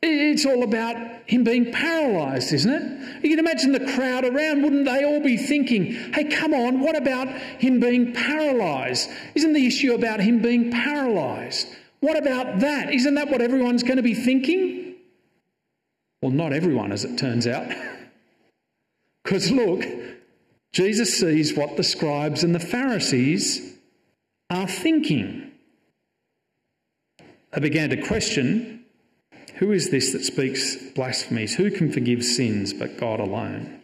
it's 0.02 0.46
all 0.46 0.64
about 0.64 0.96
him 1.26 1.44
being 1.44 1.72
paralysed, 1.72 2.54
isn't 2.54 2.72
it? 2.72 3.24
You 3.24 3.30
can 3.30 3.40
imagine 3.40 3.74
the 3.74 3.94
crowd 3.94 4.24
around, 4.24 4.64
wouldn't 4.64 4.86
they 4.86 5.04
all 5.04 5.20
be 5.20 5.36
thinking, 5.36 5.94
hey, 6.14 6.26
come 6.26 6.54
on, 6.54 6.80
what 6.80 6.96
about 6.96 7.28
him 7.28 7.80
being 7.80 8.14
paralysed? 8.14 9.10
Isn't 9.36 9.54
the 9.54 9.68
issue 9.68 9.94
about 9.94 10.22
him 10.22 10.42
being 10.42 10.72
paralysed? 10.72 11.68
What 12.00 12.18
about 12.18 12.60
that? 12.60 12.94
Isn't 12.94 13.16
that 13.16 13.30
what 13.30 13.42
everyone's 13.42 13.84
going 13.84 13.98
to 13.98 14.04
be 14.04 14.14
thinking? 14.14 14.96
Well, 16.22 16.32
not 16.32 16.54
everyone, 16.54 16.92
as 16.92 17.04
it 17.04 17.18
turns 17.18 17.48
out. 17.48 17.68
Because 19.26 19.52
look, 19.52 19.86
Jesus 20.74 21.20
sees 21.20 21.56
what 21.56 21.78
the 21.78 21.84
scribes 21.84 22.44
and 22.44 22.56
the 22.56 22.60
Pharisees 22.60 23.76
are 24.50 24.66
thinking. 24.66 25.52
They 27.52 27.60
began 27.60 27.92
to 27.92 28.02
question 28.02 28.79
who 29.60 29.74
is 29.74 29.90
this 29.90 30.14
that 30.14 30.24
speaks 30.24 30.78
blasphemies? 30.96 31.56
Who 31.56 31.70
can 31.70 31.92
forgive 31.92 32.24
sins 32.24 32.72
but 32.72 32.98
God 32.98 33.20
alone? 33.20 33.82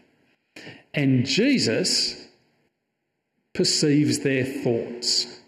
And 0.93 1.25
Jesus 1.25 2.27
perceives 3.53 4.19
their 4.19 4.45
thoughts. 4.45 5.39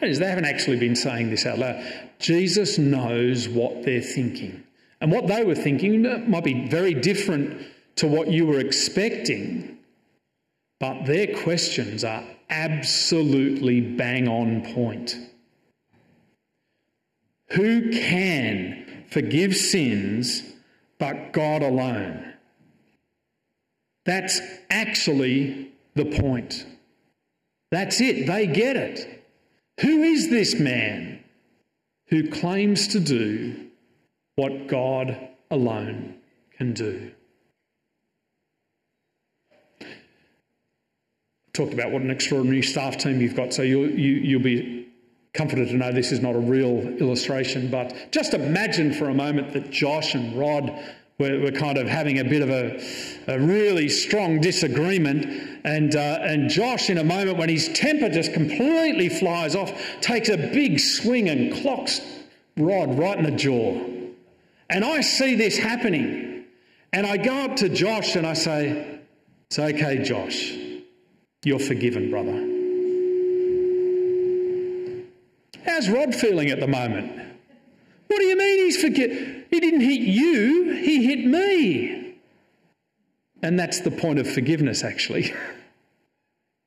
That 0.00 0.10
is, 0.10 0.18
they 0.18 0.28
haven't 0.28 0.44
actually 0.44 0.76
been 0.76 0.94
saying 0.94 1.30
this 1.30 1.46
out 1.46 1.58
loud. 1.58 1.82
Jesus 2.18 2.76
knows 2.76 3.48
what 3.48 3.82
they're 3.84 4.02
thinking. 4.02 4.62
And 5.00 5.10
what 5.10 5.26
they 5.26 5.42
were 5.42 5.54
thinking 5.54 6.30
might 6.30 6.44
be 6.44 6.68
very 6.68 6.92
different 6.92 7.66
to 7.96 8.06
what 8.06 8.28
you 8.28 8.46
were 8.46 8.60
expecting, 8.60 9.78
but 10.80 11.06
their 11.06 11.34
questions 11.42 12.04
are 12.04 12.24
absolutely 12.50 13.80
bang 13.80 14.28
on 14.28 14.74
point. 14.74 15.16
Who 17.52 17.90
can 17.90 18.83
forgive 19.14 19.54
sins, 19.54 20.42
but 20.98 21.32
God 21.32 21.62
alone. 21.62 22.34
That's 24.04 24.40
actually 24.68 25.70
the 25.94 26.04
point. 26.04 26.66
That's 27.70 28.00
it. 28.00 28.26
They 28.26 28.48
get 28.48 28.76
it. 28.76 29.24
Who 29.80 30.02
is 30.02 30.30
this 30.30 30.58
man 30.58 31.22
who 32.08 32.28
claims 32.28 32.88
to 32.88 33.00
do 33.00 33.68
what 34.34 34.66
God 34.66 35.28
alone 35.48 36.16
can 36.58 36.72
do? 36.72 37.12
Talked 41.52 41.72
about 41.72 41.92
what 41.92 42.02
an 42.02 42.10
extraordinary 42.10 42.62
staff 42.62 42.98
team 42.98 43.20
you've 43.20 43.36
got, 43.36 43.54
so 43.54 43.62
you'll, 43.62 43.88
you, 43.88 44.16
will 44.16 44.26
you 44.26 44.36
will 44.38 44.44
be 44.44 44.83
comforted 45.34 45.68
to 45.68 45.74
know 45.74 45.92
this 45.92 46.12
is 46.12 46.20
not 46.20 46.34
a 46.34 46.38
real 46.38 46.78
illustration, 46.98 47.68
but 47.70 48.12
just 48.12 48.34
imagine 48.34 48.94
for 48.94 49.08
a 49.08 49.14
moment 49.14 49.52
that 49.52 49.70
Josh 49.70 50.14
and 50.14 50.38
Rod 50.38 50.72
were, 51.18 51.40
were 51.40 51.50
kind 51.50 51.76
of 51.76 51.88
having 51.88 52.20
a 52.20 52.24
bit 52.24 52.40
of 52.40 52.50
a, 52.50 52.80
a 53.26 53.38
really 53.38 53.88
strong 53.88 54.40
disagreement. 54.40 55.26
And, 55.64 55.94
uh, 55.94 56.18
and 56.22 56.48
Josh, 56.48 56.88
in 56.88 56.98
a 56.98 57.04
moment 57.04 57.38
when 57.38 57.48
his 57.48 57.68
temper 57.68 58.08
just 58.08 58.32
completely 58.32 59.08
flies 59.08 59.56
off, 59.56 59.72
takes 60.00 60.28
a 60.28 60.36
big 60.36 60.78
swing 60.78 61.28
and 61.28 61.52
clocks 61.52 62.00
Rod 62.56 62.96
right 62.96 63.18
in 63.18 63.24
the 63.24 63.32
jaw. 63.32 63.84
And 64.70 64.84
I 64.84 65.00
see 65.00 65.34
this 65.34 65.58
happening. 65.58 66.44
And 66.92 67.06
I 67.06 67.16
go 67.16 67.34
up 67.44 67.56
to 67.56 67.68
Josh 67.68 68.14
and 68.14 68.24
I 68.24 68.34
say, 68.34 69.00
It's 69.46 69.58
okay, 69.58 70.02
Josh. 70.04 70.52
You're 71.44 71.58
forgiven, 71.58 72.10
brother. 72.10 72.53
How's 75.74 75.88
Rod 75.88 76.14
feeling 76.14 76.50
at 76.50 76.60
the 76.60 76.68
moment? 76.68 77.10
What 78.06 78.20
do 78.20 78.26
you 78.26 78.38
mean 78.38 78.58
he's 78.64 78.80
forget? 78.80 79.10
He 79.50 79.58
didn't 79.58 79.80
hit 79.80 80.02
you, 80.02 80.70
he 80.70 81.04
hit 81.04 81.26
me. 81.26 82.14
And 83.42 83.58
that's 83.58 83.80
the 83.80 83.90
point 83.90 84.20
of 84.20 84.30
forgiveness, 84.30 84.84
actually. 84.84 85.34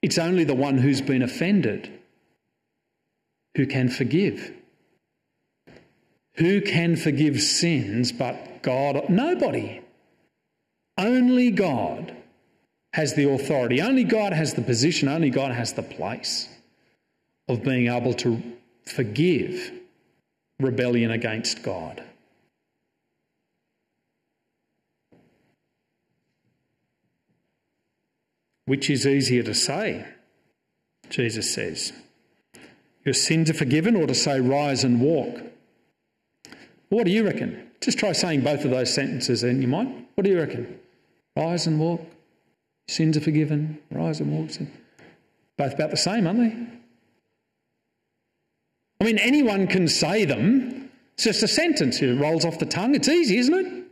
It's 0.04 0.20
only 0.20 0.44
the 0.44 0.54
one 0.54 0.78
who's 0.78 1.02
been 1.02 1.24
offended 1.24 1.92
who 3.56 3.66
can 3.66 3.90
forgive. 3.90 4.54
Who 6.36 6.62
can 6.62 6.96
forgive 6.96 7.42
sins 7.42 8.12
but 8.12 8.62
God? 8.62 9.10
Nobody. 9.10 9.82
Only 10.98 11.50
God 11.50 12.16
has 12.94 13.16
the 13.16 13.28
authority. 13.28 13.82
Only 13.82 14.04
God 14.04 14.34
has 14.34 14.54
the 14.54 14.62
position. 14.62 15.08
Only 15.10 15.32
God 15.32 15.52
has 15.52 15.74
the 15.74 15.84
place 15.84 16.48
of 17.48 17.64
being 17.64 17.88
able 17.88 18.14
to 18.14 18.57
forgive 18.88 19.72
rebellion 20.60 21.12
against 21.12 21.64
God. 21.64 22.04
Which 28.66 28.90
is 28.90 29.08
easier 29.08 29.44
to 29.44 29.54
say, 29.54 30.06
Jesus 31.10 31.54
says. 31.54 31.94
Your 33.06 33.14
sins 33.14 33.50
are 33.50 33.54
forgiven, 33.54 33.96
or 33.96 34.08
to 34.08 34.16
say, 34.16 34.42
rise 34.42 34.84
and 34.84 35.00
walk. 35.00 35.42
What 36.90 37.06
do 37.06 37.12
you 37.12 37.24
reckon? 37.24 37.70
Just 37.80 37.98
try 37.98 38.12
saying 38.12 38.42
both 38.42 38.66
of 38.66 38.72
those 38.72 38.94
sentences 38.94 39.44
in 39.44 39.62
your 39.62 39.70
mind. 39.70 40.06
What 40.16 40.26
do 40.26 40.30
you 40.30 40.40
reckon? 40.40 40.80
Rise 41.38 41.68
and 41.68 41.80
walk. 41.80 42.02
Sins 42.90 43.16
are 43.16 43.22
forgiven. 43.22 43.80
Rise 43.92 44.20
and 44.20 44.32
walk. 44.32 44.50
Both 45.58 45.74
about 45.74 45.92
the 45.92 45.98
same, 45.98 46.28
aren't 46.28 46.40
they? 46.40 46.77
I 49.00 49.04
mean, 49.04 49.20
anyone 49.20 49.68
can 49.68 49.88
say 49.88 50.26
them. 50.26 50.90
It's 51.14 51.24
just 51.24 51.44
a 51.44 51.48
sentence. 51.48 52.02
It 52.02 52.20
rolls 52.20 52.46
off 52.46 52.60
the 52.60 52.66
tongue. 52.66 52.96
It's 52.96 53.08
easy, 53.08 53.38
isn't 53.38 53.54
it? 53.54 53.84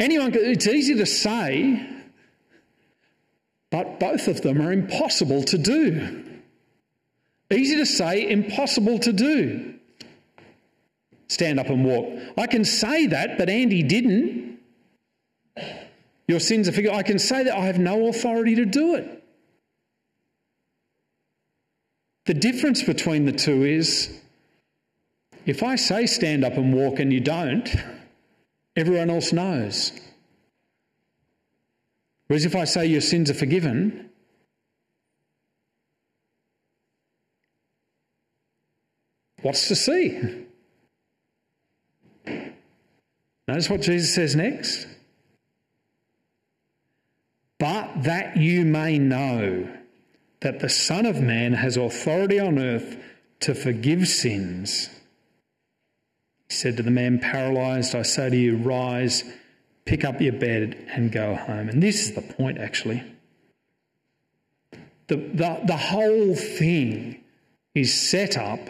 Anyone, 0.00 0.32
can, 0.32 0.44
it's 0.44 0.66
easy 0.66 0.96
to 0.96 1.06
say, 1.06 1.86
but 3.70 4.00
both 4.00 4.26
of 4.26 4.42
them 4.42 4.60
are 4.60 4.72
impossible 4.72 5.44
to 5.44 5.58
do. 5.58 6.24
Easy 7.52 7.76
to 7.76 7.86
say, 7.86 8.28
impossible 8.28 8.98
to 9.00 9.12
do. 9.12 9.74
Stand 11.28 11.60
up 11.60 11.68
and 11.68 11.84
walk. 11.84 12.18
I 12.36 12.46
can 12.46 12.64
say 12.64 13.06
that, 13.06 13.38
but 13.38 13.48
Andy 13.48 13.82
didn't. 13.82 14.58
Your 16.26 16.40
sins 16.40 16.68
are 16.68 16.72
forgiven. 16.72 16.98
I 16.98 17.02
can 17.02 17.18
say 17.18 17.44
that 17.44 17.56
I 17.56 17.66
have 17.66 17.78
no 17.78 18.08
authority 18.08 18.54
to 18.56 18.64
do 18.64 18.94
it. 18.96 19.21
The 22.24 22.34
difference 22.34 22.82
between 22.82 23.24
the 23.24 23.32
two 23.32 23.64
is 23.64 24.20
if 25.44 25.62
I 25.62 25.76
say 25.76 26.06
stand 26.06 26.44
up 26.44 26.54
and 26.54 26.72
walk 26.72 27.00
and 27.00 27.12
you 27.12 27.20
don't, 27.20 27.68
everyone 28.76 29.10
else 29.10 29.32
knows. 29.32 29.92
Whereas 32.28 32.44
if 32.44 32.54
I 32.54 32.64
say 32.64 32.86
your 32.86 33.00
sins 33.00 33.28
are 33.28 33.34
forgiven, 33.34 34.10
what's 39.42 39.66
to 39.68 39.74
see? 39.74 40.46
Notice 43.48 43.68
what 43.68 43.82
Jesus 43.82 44.14
says 44.14 44.36
next. 44.36 44.86
But 47.58 48.04
that 48.04 48.36
you 48.36 48.64
may 48.64 48.98
know 48.98 49.68
that 50.42 50.60
the 50.60 50.68
Son 50.68 51.06
of 51.06 51.20
Man 51.20 51.54
has 51.54 51.76
authority 51.76 52.38
on 52.38 52.58
earth 52.58 52.96
to 53.40 53.54
forgive 53.54 54.06
sins. 54.06 54.88
He 56.48 56.54
said 56.54 56.76
to 56.76 56.82
the 56.82 56.90
man 56.90 57.18
paralyzed, 57.18 57.94
I 57.94 58.02
say 58.02 58.30
to 58.30 58.36
you, 58.36 58.56
rise, 58.56 59.24
pick 59.84 60.04
up 60.04 60.20
your 60.20 60.34
bed, 60.34 60.76
and 60.92 61.10
go 61.10 61.34
home. 61.34 61.68
And 61.68 61.82
this 61.82 62.08
is 62.08 62.14
the 62.14 62.22
point, 62.22 62.58
actually. 62.58 63.02
The, 65.08 65.16
the, 65.16 65.60
the 65.66 65.76
whole 65.76 66.34
thing 66.34 67.22
is 67.74 67.98
set 67.98 68.36
up 68.36 68.60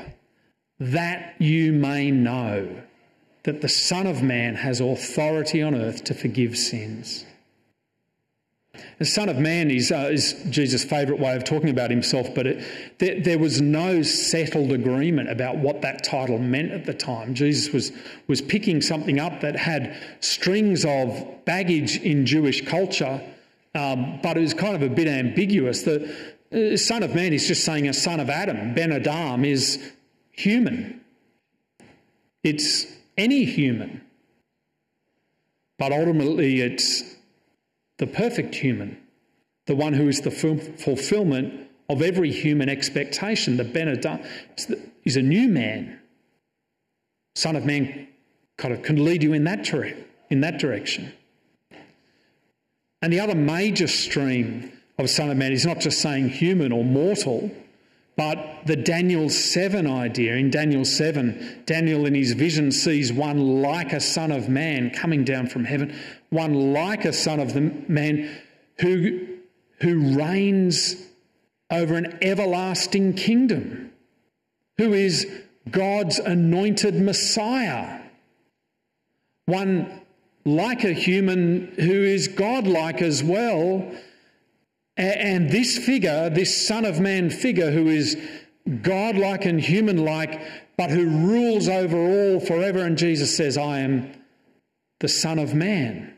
that 0.79 1.35
you 1.38 1.73
may 1.73 2.11
know 2.11 2.83
that 3.44 3.61
the 3.61 3.68
Son 3.68 4.07
of 4.07 4.23
Man 4.23 4.55
has 4.55 4.81
authority 4.81 5.62
on 5.62 5.75
earth 5.75 6.05
to 6.05 6.14
forgive 6.14 6.57
sins. 6.57 7.25
The 9.03 9.07
Son 9.07 9.29
of 9.29 9.37
Man 9.37 9.69
is, 9.69 9.91
uh, 9.91 10.11
is 10.12 10.35
Jesus' 10.49 10.85
favourite 10.85 11.21
way 11.21 11.35
of 11.35 11.43
talking 11.43 11.71
about 11.71 11.91
himself, 11.91 12.33
but 12.37 12.47
it, 12.47 12.99
there, 13.01 13.21
there, 13.21 13.38
was 13.41 13.61
no 13.61 14.03
settled 14.03 14.71
agreement 14.71 15.29
about 15.29 15.57
what 15.57 15.83
that 15.83 16.05
title 16.05 16.38
meant 16.38 16.71
at 16.71 16.87
the 16.87 16.95
time. 16.95 17.35
Jesus 17.35 17.73
was, 17.73 17.91
was 18.29 18.41
picking 18.41 18.81
something 18.81 19.19
up 19.19 19.41
that 19.41 19.57
had 19.57 19.97
strings 20.21 20.85
of 20.85 21.45
baggage 21.45 21.97
in 21.97 22.27
Jewish 22.27 22.65
culture, 22.65 23.21
um, 23.75 24.21
but 24.23 24.37
it 24.37 24.41
was 24.43 24.55
kind 24.55 24.77
of 24.77 24.83
a 24.83 24.88
bit 24.88 25.09
ambiguous. 25.09 25.83
The 25.83 26.15
uh, 26.53 26.77
Son 26.77 27.03
of 27.03 27.12
Man 27.12 27.33
is 27.33 27.49
just 27.49 27.65
saying 27.65 27.88
a 27.88 27.95
son 27.95 28.21
of 28.21 28.31
Adam. 28.31 28.73
Ben 28.73 28.93
Adam 28.93 29.45
is 29.45 29.83
human, 30.31 31.01
it's 32.45 32.87
any 33.19 33.47
human. 33.47 34.01
But 35.77 35.91
ultimately, 35.91 36.61
it's 36.61 37.03
the 38.03 38.07
perfect 38.09 38.57
human, 38.57 38.99
the 39.67 39.77
one 39.77 39.93
who 39.93 40.09
is 40.09 40.23
the 40.23 40.31
fulfillment 40.33 41.69
of 41.88 42.03
every 42.03 42.33
human 42.33 42.69
expectation. 42.69 43.57
The 43.57 43.62
Benedict 43.62 44.27
is 45.05 45.15
a 45.15 45.23
new 45.23 45.47
man. 45.47 46.01
Son 47.37 47.55
of 47.55 47.65
Man 47.65 48.09
kind 48.59 48.75
of 48.75 48.83
can 48.83 49.05
lead 49.05 49.23
you 49.23 49.35
in 49.35 49.45
that, 49.45 49.73
in 50.31 50.41
that 50.41 50.59
direction. 50.59 51.12
And 53.01 53.12
the 53.12 53.21
other 53.21 53.37
major 53.37 53.87
stream 53.87 54.73
of 54.99 55.09
Son 55.09 55.31
of 55.31 55.37
Man 55.37 55.53
is 55.53 55.65
not 55.65 55.79
just 55.79 56.01
saying 56.01 56.31
human 56.31 56.73
or 56.73 56.83
mortal, 56.83 57.53
but 58.16 58.66
the 58.66 58.77
Daniel 58.77 59.31
7 59.31 59.87
idea, 59.87 60.35
in 60.37 60.51
Daniel 60.51 60.85
7, 60.85 61.62
Daniel 61.64 62.05
in 62.05 62.14
his 62.14 62.33
vision 62.33 62.70
sees 62.70 63.12
one 63.12 63.62
like 63.62 63.92
a 63.92 64.01
son 64.01 64.31
of 64.31 64.48
man 64.48 64.90
coming 64.90 65.25
down 65.25 65.46
from 65.46 65.64
heaven, 65.64 65.96
one 66.31 66.72
like 66.72 67.05
a 67.05 67.12
son 67.12 67.40
of 67.40 67.55
the 67.55 67.61
man 67.88 68.31
who, 68.81 69.38
who 69.81 70.16
reigns 70.16 70.96
over 71.70 71.94
an 71.94 72.18
everlasting 72.20 73.14
kingdom, 73.14 73.92
who 74.77 74.92
is 74.92 75.27
God's 75.70 76.18
anointed 76.18 76.94
Messiah, 76.94 78.01
one 79.46 80.03
like 80.44 80.85
a 80.85 80.92
human 80.92 81.72
who 81.77 82.03
is 82.03 82.29
godlike 82.29 83.01
as 83.01 83.22
well 83.22 83.90
and 84.96 85.50
this 85.50 85.78
figure, 85.78 86.28
this 86.31 86.66
Son 86.66 86.85
of 86.85 87.00
Man 87.00 87.31
figure, 87.31 87.70
who 87.70 87.88
is 87.88 88.16
godlike 88.83 89.44
and 89.44 89.61
human 89.61 90.05
like, 90.05 90.40
but 90.76 90.90
who 90.90 91.09
rules 91.09 91.68
over 91.68 91.96
all 91.96 92.40
forever, 92.40 92.81
and 92.81 92.96
Jesus 92.98 93.37
says, 93.37 93.57
I 93.57 93.81
am 93.81 94.12
the 95.00 95.09
Son 95.09 95.38
of 95.38 95.55
Man. 95.55 96.14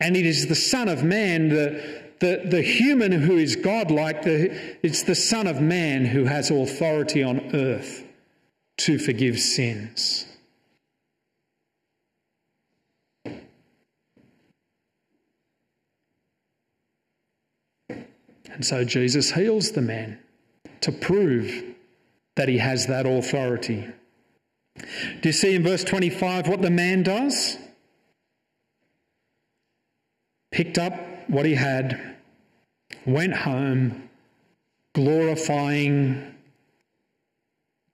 And 0.00 0.16
it 0.16 0.26
is 0.26 0.46
the 0.46 0.54
Son 0.54 0.88
of 0.88 1.04
Man, 1.04 1.48
the, 1.48 2.02
the, 2.20 2.42
the 2.44 2.62
human 2.62 3.12
who 3.12 3.36
is 3.36 3.56
godlike, 3.56 4.22
the, 4.22 4.76
it's 4.82 5.02
the 5.02 5.14
Son 5.14 5.46
of 5.46 5.60
Man 5.60 6.04
who 6.06 6.24
has 6.24 6.50
authority 6.50 7.22
on 7.22 7.54
earth 7.54 8.04
to 8.78 8.98
forgive 8.98 9.38
sins. 9.38 10.26
And 18.60 18.66
so 18.66 18.84
Jesus 18.84 19.32
heals 19.32 19.72
the 19.72 19.80
man 19.80 20.18
to 20.82 20.92
prove 20.92 21.64
that 22.36 22.46
he 22.46 22.58
has 22.58 22.88
that 22.88 23.06
authority. 23.06 23.88
Do 24.76 25.30
you 25.30 25.32
see 25.32 25.54
in 25.54 25.62
verse 25.62 25.82
25 25.82 26.46
what 26.46 26.60
the 26.60 26.68
man 26.68 27.02
does? 27.02 27.56
Picked 30.52 30.76
up 30.76 30.92
what 31.26 31.46
he 31.46 31.54
had, 31.54 32.18
went 33.06 33.34
home, 33.34 34.10
glorifying 34.92 36.34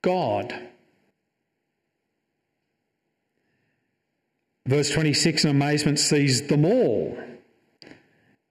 God. 0.01 0.53
Verse 4.65 4.89
26 4.89 5.45
in 5.45 5.49
amazement 5.49 5.97
sees 5.97 6.45
them 6.47 6.65
all, 6.65 7.17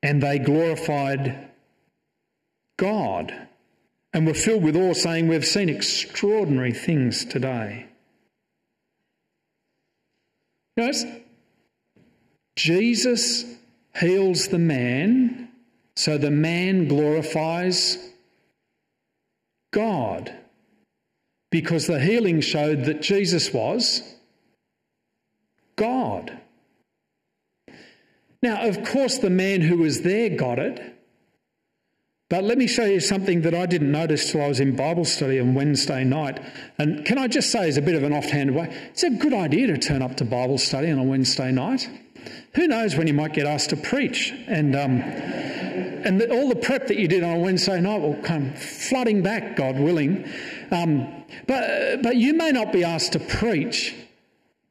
and 0.02 0.22
they 0.22 0.38
glorified 0.38 1.46
God 2.77 3.49
and 4.12 4.27
were 4.27 4.35
filled 4.35 4.62
with 4.62 4.77
awe, 4.77 4.95
saying, 4.95 5.29
We've 5.29 5.45
seen 5.47 5.69
extraordinary 5.69 6.73
things 6.73 7.25
today. 7.25 7.87
Notice, 10.77 11.05
Jesus 12.57 13.45
heals 13.99 14.49
the 14.49 14.59
man, 14.59 15.49
so 15.95 16.19
the 16.19 16.31
man 16.31 16.89
glorifies 16.89 17.99
God. 19.73 20.33
because 21.51 21.87
the 21.87 22.01
healing 22.01 22.41
showed 22.41 22.85
that 22.85 23.01
Jesus 23.01 23.53
was 23.53 24.03
God. 25.77 26.39
Now, 28.43 28.67
of 28.67 28.85
course, 28.85 29.19
the 29.19 29.31
man 29.31 29.62
who 29.62 29.79
was 29.79 30.03
there 30.03 30.31
got 30.31 30.59
it. 30.59 30.96
But 32.29 32.43
let 32.43 32.59
me 32.59 32.67
show 32.67 32.85
you 32.85 32.99
something 32.99 33.43
that 33.43 33.55
I 33.55 33.67
didn't 33.67 33.93
notice 33.93 34.33
till 34.33 34.43
I 34.43 34.49
was 34.49 34.59
in 34.59 34.75
Bible 34.75 35.05
study 35.05 35.39
on 35.39 35.55
Wednesday 35.55 36.03
night. 36.03 36.41
And 36.77 37.05
can 37.05 37.19
I 37.19 37.29
just 37.29 37.53
say, 37.53 37.69
as 37.69 37.77
a 37.77 37.83
bit 37.83 37.95
of 37.95 38.03
an 38.03 38.12
offhand 38.12 38.53
way, 38.53 38.69
it's 38.91 39.05
a 39.05 39.11
good 39.11 39.33
idea 39.33 39.69
to 39.69 39.79
turn 39.79 40.03
up 40.03 40.17
to 40.17 40.25
Bible 40.25 40.59
study 40.59 40.91
on 40.91 40.99
a 40.99 41.05
Wednesday 41.05 41.53
night. 41.53 41.89
Who 42.55 42.67
knows 42.67 42.97
when 42.97 43.07
you 43.07 43.15
might 43.15 43.33
get 43.33 43.47
asked 43.47 43.71
to 43.71 43.77
preach? 43.77 44.33
And, 44.49 44.75
um, 44.75 45.03
and 45.03 46.21
the, 46.21 46.29
all 46.33 46.49
the 46.49 46.57
prep 46.57 46.89
that 46.89 46.97
you 46.97 47.07
did 47.07 47.23
on 47.23 47.37
a 47.37 47.39
Wednesday 47.39 47.81
night 47.81 48.01
will 48.01 48.21
come 48.23 48.55
flooding 48.55 49.23
back, 49.23 49.55
God 49.55 49.79
willing. 49.79 50.29
Um, 50.73 51.25
but, 51.47 52.03
but 52.03 52.17
you 52.17 52.35
may 52.35 52.51
not 52.51 52.73
be 52.73 52.83
asked 52.83 53.12
to 53.12 53.21
preach, 53.21 53.95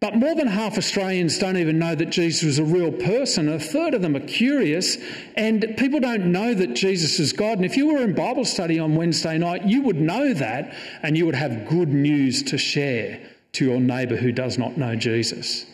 but 0.06 0.18
more 0.18 0.36
than 0.36 0.46
half 0.46 0.78
Australians 0.78 1.39
don't 1.39 1.58
even 1.58 1.80
know 1.80 1.96
that 1.96 2.12
Jesus 2.12 2.44
was 2.44 2.60
a 2.60 2.63
real 2.63 2.91
person. 2.91 3.50
A 3.50 3.60
third 3.60 3.96
of 3.96 4.04
them 4.04 4.15
are 4.15 4.28
curious, 4.28 4.98
and 5.36 5.74
people 5.80 6.00
don't 6.00 6.32
know 6.32 6.54
that 6.54 6.76
Jesus 6.76 7.20
is 7.20 7.34
God. 7.34 7.58
And 7.58 7.65
if 7.65 7.76
you 7.76 7.88
were 7.88 8.04
in 8.04 8.13
Bible 8.13 8.46
study 8.46 8.78
on 8.78 8.96
Wednesday 8.96 9.39
night, 9.39 9.65
you 9.65 9.82
would 9.82 10.00
know 10.00 10.32
that, 10.36 10.76
and 11.02 11.18
you 11.18 11.26
would 11.26 11.34
have 11.34 11.68
good 11.68 11.89
news 11.89 12.44
to 12.44 12.58
share 12.60 13.20
to 13.54 13.65
your 13.65 13.80
neighbour 13.80 14.15
who 14.15 14.32
does 14.32 14.60
not 14.60 14.78
know 14.78 14.96
Jesus. 14.96 15.65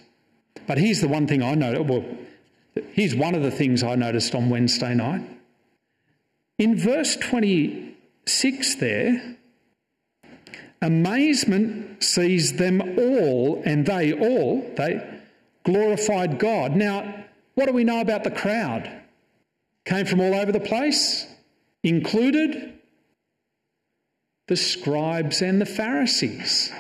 But 0.66 0.78
here's 0.78 1.02
the 1.02 1.10
one 1.10 1.28
thing 1.28 1.44
I 1.44 1.54
noticed. 1.54 1.90
Well, 1.90 2.06
here's 2.94 3.14
one 3.14 3.36
of 3.36 3.44
the 3.44 3.52
things 3.52 3.84
I 3.84 3.96
noticed 3.96 4.34
on 4.34 4.50
Wednesday 4.50 4.96
night. 4.96 5.24
In 6.58 6.78
verse 6.78 7.18
26 7.18 8.76
there, 8.76 9.36
Amazement 10.82 12.04
sees 12.04 12.54
them 12.54 12.82
all, 12.98 13.62
and 13.66 13.86
they 13.86 14.14
all, 14.14 14.62
they 14.76 15.22
glorified 15.64 16.40
God. 16.40 16.76
Now, 16.76 17.26
what 17.54 17.68
do 17.68 17.74
we 17.74 17.84
know 17.84 18.02
about 18.02 18.24
the 18.24 18.32
crowd? 18.32 18.90
Came 19.86 20.06
from 20.06 20.22
all 20.22 20.34
over 20.34 20.52
the 20.52 20.60
place, 20.60 21.28
included 21.84 22.74
the 24.48 24.56
scribes 24.56 25.42
and 25.42 25.62
the 25.62 25.66
Pharisees. 25.66 26.72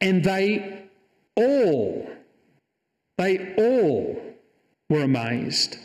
And 0.00 0.22
they 0.24 0.84
all, 1.34 2.08
they 3.18 3.54
all 3.56 4.20
were 4.88 5.02
amazed 5.02 5.76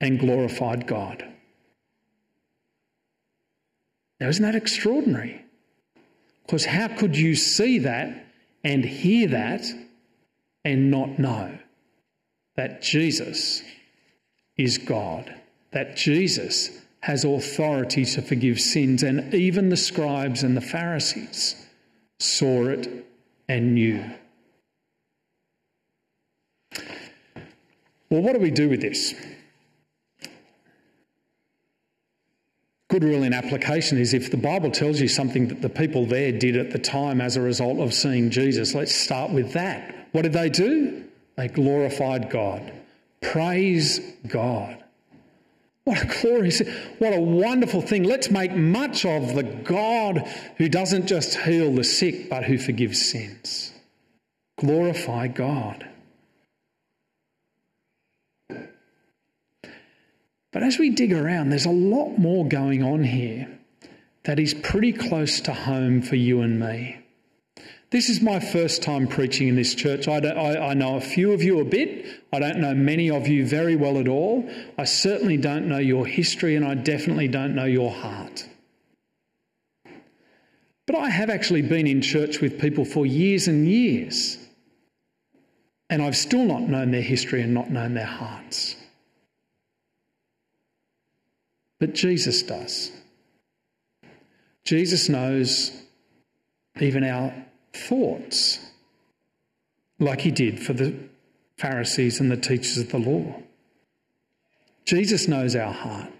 and 0.00 0.18
glorified 0.18 0.86
God. 0.86 1.24
Now, 4.20 4.28
isn't 4.28 4.42
that 4.42 4.54
extraordinary? 4.54 5.43
Because 6.44 6.66
how 6.66 6.88
could 6.88 7.16
you 7.16 7.34
see 7.34 7.78
that 7.78 8.26
and 8.62 8.84
hear 8.84 9.28
that 9.28 9.64
and 10.64 10.90
not 10.90 11.18
know 11.18 11.58
that 12.56 12.82
Jesus 12.82 13.62
is 14.56 14.78
God? 14.78 15.34
That 15.72 15.96
Jesus 15.96 16.80
has 17.00 17.24
authority 17.24 18.04
to 18.04 18.22
forgive 18.22 18.60
sins, 18.60 19.02
and 19.02 19.34
even 19.34 19.68
the 19.68 19.76
scribes 19.76 20.42
and 20.42 20.56
the 20.56 20.60
Pharisees 20.62 21.66
saw 22.18 22.66
it 22.68 23.06
and 23.48 23.74
knew. 23.74 24.02
Well, 28.08 28.22
what 28.22 28.34
do 28.34 28.38
we 28.38 28.50
do 28.50 28.68
with 28.68 28.80
this? 28.80 29.14
Good 32.94 33.02
rule 33.02 33.24
in 33.24 33.34
application 33.34 33.98
is 33.98 34.14
if 34.14 34.30
the 34.30 34.36
Bible 34.36 34.70
tells 34.70 35.00
you 35.00 35.08
something 35.08 35.48
that 35.48 35.60
the 35.60 35.68
people 35.68 36.06
there 36.06 36.30
did 36.30 36.56
at 36.56 36.70
the 36.70 36.78
time 36.78 37.20
as 37.20 37.36
a 37.36 37.40
result 37.40 37.80
of 37.80 37.92
seeing 37.92 38.30
Jesus, 38.30 38.72
let's 38.72 38.94
start 38.94 39.32
with 39.32 39.52
that. 39.52 40.08
What 40.12 40.22
did 40.22 40.32
they 40.32 40.48
do? 40.48 41.02
They 41.36 41.48
glorified 41.48 42.30
God. 42.30 42.72
Praise 43.20 43.98
God. 44.28 44.80
What 45.82 46.04
a 46.04 46.20
glorious, 46.22 46.62
what 47.00 47.12
a 47.12 47.20
wonderful 47.20 47.80
thing. 47.80 48.04
Let's 48.04 48.30
make 48.30 48.54
much 48.54 49.04
of 49.04 49.34
the 49.34 49.42
God 49.42 50.32
who 50.58 50.68
doesn't 50.68 51.08
just 51.08 51.36
heal 51.36 51.74
the 51.74 51.82
sick, 51.82 52.30
but 52.30 52.44
who 52.44 52.58
forgives 52.58 53.10
sins. 53.10 53.72
Glorify 54.60 55.26
God. 55.26 55.84
But 60.54 60.62
as 60.62 60.78
we 60.78 60.90
dig 60.90 61.12
around, 61.12 61.50
there's 61.50 61.66
a 61.66 61.70
lot 61.70 62.16
more 62.16 62.46
going 62.46 62.80
on 62.80 63.02
here 63.02 63.48
that 64.22 64.38
is 64.38 64.54
pretty 64.54 64.92
close 64.92 65.40
to 65.40 65.52
home 65.52 66.00
for 66.00 66.14
you 66.14 66.42
and 66.42 66.60
me. 66.60 67.00
This 67.90 68.08
is 68.08 68.20
my 68.20 68.38
first 68.38 68.80
time 68.80 69.08
preaching 69.08 69.48
in 69.48 69.56
this 69.56 69.74
church. 69.74 70.06
I, 70.06 70.18
I, 70.18 70.70
I, 70.70 70.74
know 70.74 70.94
a 70.94 71.00
few 71.00 71.32
of 71.32 71.42
you 71.42 71.58
a 71.58 71.64
bit. 71.64 72.06
I 72.32 72.38
don't 72.38 72.60
know 72.60 72.72
many 72.72 73.10
of 73.10 73.26
you 73.26 73.44
very 73.44 73.74
well 73.74 73.98
at 73.98 74.06
all. 74.06 74.48
I 74.78 74.84
certainly 74.84 75.36
don't 75.36 75.68
know 75.68 75.78
your 75.78 76.06
history, 76.06 76.54
and 76.54 76.64
I 76.64 76.74
definitely 76.74 77.26
don't 77.26 77.56
know 77.56 77.64
your 77.64 77.90
heart. 77.90 78.48
But 80.86 80.94
I 80.94 81.10
have 81.10 81.30
actually 81.30 81.62
been 81.62 81.88
in 81.88 82.00
church 82.00 82.40
with 82.40 82.60
people 82.60 82.84
for 82.84 83.04
years 83.04 83.48
and 83.48 83.66
years, 83.66 84.38
and 85.90 86.00
I've 86.00 86.16
still 86.16 86.44
not 86.44 86.62
known 86.62 86.92
their 86.92 87.02
history 87.02 87.42
and 87.42 87.52
not 87.52 87.70
known 87.70 87.94
their 87.94 88.06
hearts. 88.06 88.76
But 91.84 91.92
Jesus 91.92 92.42
does. 92.42 92.92
Jesus 94.64 95.10
knows 95.10 95.70
even 96.80 97.04
our 97.04 97.34
thoughts, 97.74 98.58
like 99.98 100.22
he 100.22 100.30
did 100.30 100.60
for 100.60 100.72
the 100.72 100.94
Pharisees 101.58 102.20
and 102.20 102.30
the 102.30 102.38
teachers 102.38 102.78
of 102.78 102.88
the 102.88 102.98
law. 102.98 103.34
Jesus 104.86 105.28
knows 105.28 105.54
our 105.54 105.74
heart, 105.74 106.10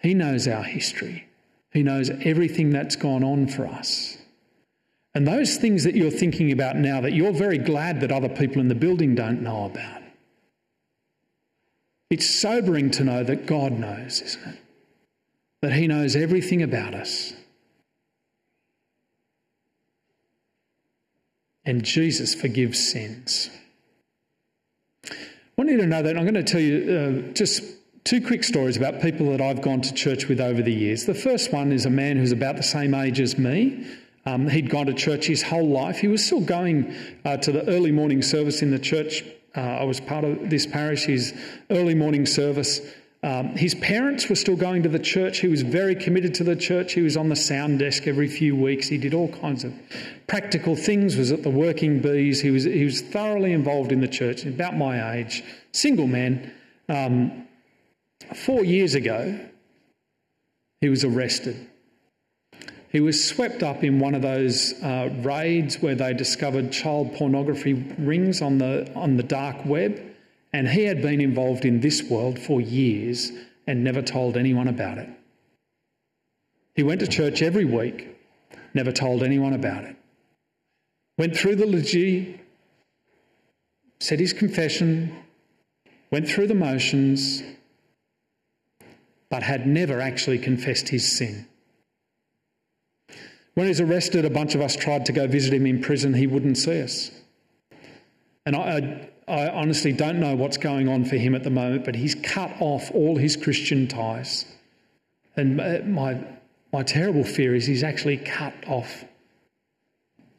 he 0.00 0.14
knows 0.14 0.46
our 0.46 0.62
history, 0.62 1.26
he 1.72 1.82
knows 1.82 2.08
everything 2.08 2.70
that's 2.70 2.94
gone 2.94 3.24
on 3.24 3.48
for 3.48 3.66
us. 3.66 4.18
And 5.16 5.26
those 5.26 5.56
things 5.56 5.82
that 5.82 5.96
you're 5.96 6.12
thinking 6.12 6.52
about 6.52 6.76
now 6.76 7.00
that 7.00 7.12
you're 7.12 7.32
very 7.32 7.58
glad 7.58 8.02
that 8.02 8.12
other 8.12 8.28
people 8.28 8.60
in 8.60 8.68
the 8.68 8.76
building 8.76 9.16
don't 9.16 9.42
know 9.42 9.64
about. 9.64 10.02
It's 12.08 12.40
sobering 12.40 12.92
to 12.92 13.02
know 13.02 13.24
that 13.24 13.46
God 13.46 13.72
knows, 13.72 14.22
isn't 14.22 14.46
it? 14.46 14.61
That 15.62 15.72
He 15.72 15.86
knows 15.86 16.14
everything 16.14 16.62
about 16.62 16.94
us. 16.94 17.32
And 21.64 21.84
Jesus 21.84 22.34
forgives 22.34 22.90
sins. 22.90 23.48
I 25.08 25.14
want 25.56 25.70
you 25.70 25.76
to 25.78 25.86
know 25.86 26.02
that 26.02 26.16
I'm 26.16 26.24
going 26.24 26.34
to 26.34 26.42
tell 26.42 26.60
you 26.60 27.28
uh, 27.30 27.32
just 27.34 27.62
two 28.04 28.20
quick 28.20 28.42
stories 28.42 28.76
about 28.76 29.00
people 29.00 29.30
that 29.30 29.40
I've 29.40 29.62
gone 29.62 29.80
to 29.82 29.94
church 29.94 30.26
with 30.26 30.40
over 30.40 30.60
the 30.60 30.72
years. 30.72 31.06
The 31.06 31.14
first 31.14 31.52
one 31.52 31.70
is 31.70 31.86
a 31.86 31.90
man 31.90 32.16
who's 32.16 32.32
about 32.32 32.56
the 32.56 32.62
same 32.64 32.94
age 32.94 33.20
as 33.20 33.38
me. 33.38 33.86
Um, 34.26 34.48
he'd 34.48 34.70
gone 34.70 34.86
to 34.86 34.94
church 34.94 35.26
his 35.26 35.42
whole 35.42 35.68
life. 35.68 35.98
He 35.98 36.08
was 36.08 36.24
still 36.24 36.40
going 36.40 36.94
uh, 37.24 37.36
to 37.38 37.52
the 37.52 37.68
early 37.68 37.92
morning 37.92 38.22
service 38.22 38.62
in 38.62 38.72
the 38.72 38.78
church. 38.78 39.24
Uh, 39.56 39.60
I 39.60 39.84
was 39.84 40.00
part 40.00 40.24
of 40.24 40.50
this 40.50 40.66
parish, 40.66 41.04
his 41.04 41.34
early 41.70 41.94
morning 41.94 42.26
service. 42.26 42.80
Um, 43.24 43.50
his 43.56 43.76
parents 43.76 44.28
were 44.28 44.34
still 44.34 44.56
going 44.56 44.82
to 44.82 44.88
the 44.88 44.98
church. 44.98 45.38
He 45.38 45.46
was 45.46 45.62
very 45.62 45.94
committed 45.94 46.34
to 46.34 46.44
the 46.44 46.56
church. 46.56 46.94
He 46.94 47.02
was 47.02 47.16
on 47.16 47.28
the 47.28 47.36
sound 47.36 47.78
desk 47.78 48.08
every 48.08 48.26
few 48.26 48.56
weeks. 48.56 48.88
He 48.88 48.98
did 48.98 49.14
all 49.14 49.28
kinds 49.28 49.62
of 49.62 49.72
practical 50.26 50.74
things. 50.74 51.16
Was 51.16 51.30
at 51.30 51.44
the 51.44 51.50
working 51.50 52.00
bees. 52.00 52.40
He 52.40 52.50
was 52.50 52.64
he 52.64 52.84
was 52.84 53.00
thoroughly 53.00 53.52
involved 53.52 53.92
in 53.92 54.00
the 54.00 54.08
church. 54.08 54.44
About 54.44 54.76
my 54.76 55.18
age, 55.18 55.44
single 55.70 56.08
man. 56.08 56.52
Um, 56.88 57.46
four 58.34 58.64
years 58.64 58.96
ago, 58.96 59.38
he 60.80 60.88
was 60.88 61.04
arrested. 61.04 61.68
He 62.88 63.00
was 63.00 63.24
swept 63.24 63.62
up 63.62 63.84
in 63.84 64.00
one 64.00 64.16
of 64.16 64.22
those 64.22 64.74
uh, 64.82 65.10
raids 65.22 65.80
where 65.80 65.94
they 65.94 66.12
discovered 66.12 66.72
child 66.72 67.14
pornography 67.14 67.74
rings 67.98 68.42
on 68.42 68.58
the 68.58 68.92
on 68.96 69.16
the 69.16 69.22
dark 69.22 69.64
web. 69.64 70.11
And 70.52 70.68
he 70.68 70.84
had 70.84 71.00
been 71.00 71.20
involved 71.20 71.64
in 71.64 71.80
this 71.80 72.02
world 72.02 72.38
for 72.38 72.60
years 72.60 73.32
and 73.66 73.82
never 73.82 74.02
told 74.02 74.36
anyone 74.36 74.68
about 74.68 74.98
it. 74.98 75.08
He 76.74 76.82
went 76.82 77.00
to 77.00 77.06
church 77.06 77.42
every 77.42 77.64
week, 77.64 78.16
never 78.74 78.92
told 78.92 79.22
anyone 79.22 79.52
about 79.52 79.84
it. 79.84 79.96
Went 81.18 81.36
through 81.36 81.56
the 81.56 81.66
liturgy, 81.66 82.40
said 84.00 84.20
his 84.20 84.32
confession, 84.32 85.14
went 86.10 86.28
through 86.28 86.46
the 86.46 86.54
motions, 86.54 87.42
but 89.30 89.42
had 89.42 89.66
never 89.66 90.00
actually 90.00 90.38
confessed 90.38 90.88
his 90.88 91.16
sin. 91.16 91.46
When 93.54 93.66
he 93.66 93.70
was 93.70 93.80
arrested, 93.80 94.24
a 94.24 94.30
bunch 94.30 94.54
of 94.54 94.60
us 94.60 94.76
tried 94.76 95.06
to 95.06 95.12
go 95.12 95.26
visit 95.26 95.52
him 95.52 95.66
in 95.66 95.80
prison. 95.80 96.14
He 96.14 96.26
wouldn't 96.26 96.56
see 96.56 96.80
us. 96.80 97.10
And 98.46 98.56
I, 98.56 98.60
uh, 98.60 99.06
I 99.32 99.48
honestly 99.48 99.92
don't 99.92 100.20
know 100.20 100.36
what's 100.36 100.58
going 100.58 100.90
on 100.90 101.06
for 101.06 101.16
him 101.16 101.34
at 101.34 101.42
the 101.42 101.48
moment, 101.48 101.86
but 101.86 101.94
he's 101.94 102.14
cut 102.14 102.52
off 102.60 102.90
all 102.90 103.16
his 103.16 103.34
Christian 103.34 103.88
ties. 103.88 104.44
And 105.34 105.58
uh, 105.58 105.78
my, 105.86 106.22
my 106.70 106.82
terrible 106.82 107.24
fear 107.24 107.54
is 107.54 107.64
he's 107.64 107.82
actually 107.82 108.18
cut 108.18 108.52
off 108.66 109.06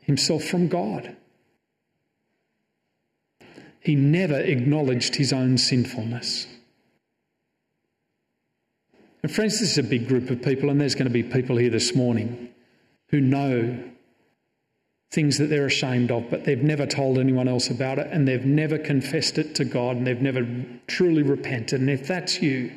himself 0.01 0.43
from 0.43 0.67
God. 0.67 1.17
He 3.79 3.95
never 3.95 4.39
acknowledged 4.39 5.15
his 5.15 5.33
own 5.33 5.57
sinfulness. 5.57 6.45
And, 9.23 9.31
friends, 9.31 9.59
this 9.59 9.71
is 9.71 9.77
a 9.79 9.83
big 9.83 10.07
group 10.07 10.29
of 10.29 10.43
people, 10.43 10.69
and 10.69 10.79
there's 10.79 10.93
going 10.93 11.07
to 11.07 11.09
be 11.09 11.23
people 11.23 11.57
here 11.57 11.71
this 11.71 11.95
morning 11.95 12.49
who 13.07 13.19
know 13.19 13.83
things 15.13 15.37
that 15.37 15.45
they're 15.45 15.67
ashamed 15.67 16.09
of, 16.09 16.27
but 16.31 16.43
they've 16.43 16.63
never 16.63 16.87
told 16.87 17.19
anyone 17.19 17.47
else 17.47 17.69
about 17.69 17.99
it, 17.99 18.07
and 18.11 18.27
they've 18.27 18.45
never 18.45 18.79
confessed 18.79 19.37
it 19.37 19.53
to 19.55 19.63
God, 19.63 19.95
and 19.95 20.07
they've 20.07 20.19
never 20.19 20.45
truly 20.87 21.21
repented. 21.21 21.79
And 21.79 21.89
if 21.89 22.07
that's 22.07 22.41
you, 22.41 22.71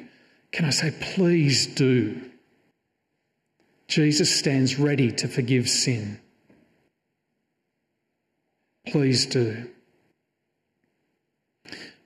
can 0.53 0.67
I 0.67 0.71
say, 0.71 0.95
please 1.01 1.67
do. 1.67 2.21
Jesus 3.89 4.39
stands 4.39 4.79
ready 4.79 5.11
to 5.13 5.29
forgive 5.29 5.67
sin. 5.67 6.21
Please 8.87 9.25
do. 9.25 9.69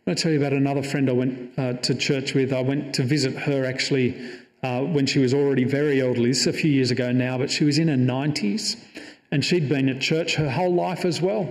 I 0.06 0.14
tell 0.14 0.30
you 0.30 0.38
about 0.38 0.52
another 0.52 0.82
friend 0.82 1.10
I 1.10 1.12
went 1.12 1.58
uh, 1.58 1.72
to 1.74 1.94
church 1.94 2.34
with. 2.34 2.52
I 2.52 2.60
went 2.60 2.94
to 2.94 3.02
visit 3.02 3.34
her 3.34 3.64
actually 3.64 4.16
uh, 4.62 4.82
when 4.82 5.06
she 5.06 5.18
was 5.18 5.34
already 5.34 5.64
very 5.64 6.00
elderly. 6.00 6.28
This 6.28 6.40
is 6.40 6.46
a 6.46 6.52
few 6.52 6.70
years 6.70 6.90
ago 6.90 7.10
now, 7.12 7.36
but 7.38 7.50
she 7.50 7.64
was 7.64 7.78
in 7.78 7.88
her 7.88 7.96
90s 7.96 8.76
and 9.30 9.44
she'd 9.44 9.68
been 9.68 9.88
at 9.88 10.00
church 10.00 10.34
her 10.34 10.50
whole 10.50 10.74
life 10.74 11.04
as 11.04 11.20
well. 11.20 11.48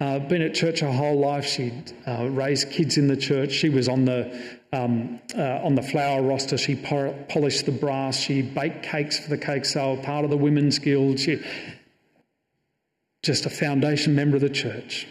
Uh, 0.00 0.18
been 0.18 0.40
at 0.40 0.54
church 0.54 0.80
her 0.80 0.90
whole 0.90 1.18
life. 1.18 1.46
She'd 1.46 1.92
uh, 2.06 2.26
raised 2.30 2.70
kids 2.70 2.96
in 2.96 3.06
the 3.06 3.16
church. 3.16 3.52
She 3.52 3.68
was 3.68 3.88
on 3.88 4.06
the 4.06 4.56
um, 4.72 5.20
uh, 5.36 5.60
on 5.62 5.74
the 5.74 5.82
flower 5.82 6.22
roster. 6.22 6.56
She 6.56 6.74
polished 6.74 7.66
the 7.66 7.72
brass. 7.72 8.18
She 8.18 8.40
baked 8.40 8.82
cakes 8.82 9.18
for 9.18 9.28
the 9.28 9.36
cake 9.36 9.66
sale. 9.66 9.98
Part 9.98 10.24
of 10.24 10.30
the 10.30 10.38
women's 10.38 10.78
guild. 10.78 11.20
She 11.20 11.42
just 13.22 13.44
a 13.44 13.50
foundation 13.50 14.14
member 14.14 14.36
of 14.36 14.42
the 14.42 14.48
church. 14.48 15.06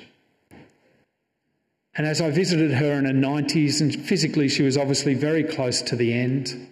And 1.93 2.07
as 2.07 2.21
I 2.21 2.31
visited 2.31 2.71
her 2.71 2.93
in 2.93 3.05
her 3.05 3.13
90s, 3.13 3.81
and 3.81 3.93
physically 3.93 4.47
she 4.47 4.63
was 4.63 4.77
obviously 4.77 5.13
very 5.13 5.43
close 5.43 5.81
to 5.83 5.95
the 5.95 6.13
end, 6.13 6.67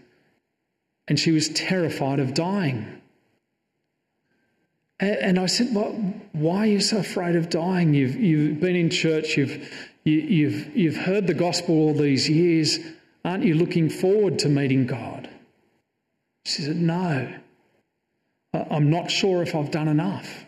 and 1.08 1.20
she 1.20 1.32
was 1.32 1.50
terrified 1.50 2.20
of 2.20 2.34
dying. 2.34 2.97
And 5.00 5.38
I 5.38 5.46
said, 5.46 5.76
well, 5.76 5.92
why 6.32 6.60
are 6.60 6.66
you 6.66 6.80
so 6.80 6.98
afraid 6.98 7.36
of 7.36 7.50
dying? 7.50 7.94
You've, 7.94 8.16
you've 8.16 8.60
been 8.60 8.76
in 8.76 8.90
church, 8.90 9.38
you've, 9.38 9.72
you, 10.04 10.22
have 10.22 10.32
you 10.32 10.50
have 10.50 10.78
you've 10.78 10.98
heard 10.98 11.28
the 11.28 11.36
gospel 11.36 11.76
all 11.76 11.94
these 11.94 12.28
years. 12.28 12.80
Aren't 13.24 13.44
you 13.44 13.54
looking 13.54 13.90
forward 13.90 14.40
to 14.40 14.50
meeting 14.50 14.88
God? 14.88 15.30
She 16.46 16.64
said, 16.64 16.78
no. 16.78 17.32
I'm 18.54 18.90
not 18.90 19.12
sure 19.12 19.44
if 19.44 19.54
I've 19.54 19.70
done 19.70 19.88
enough. 19.88 20.46